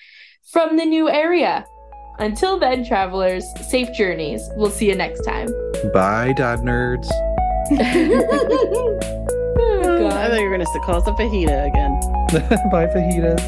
[0.50, 1.66] from the new area.
[2.18, 4.48] Until then, travelers, safe journeys.
[4.56, 5.48] We'll see you next time.
[5.92, 7.08] Bye, dad nerds.
[9.82, 12.00] Oh, I thought you were going to call us a fajita again.
[12.70, 13.40] Bye, fajitas.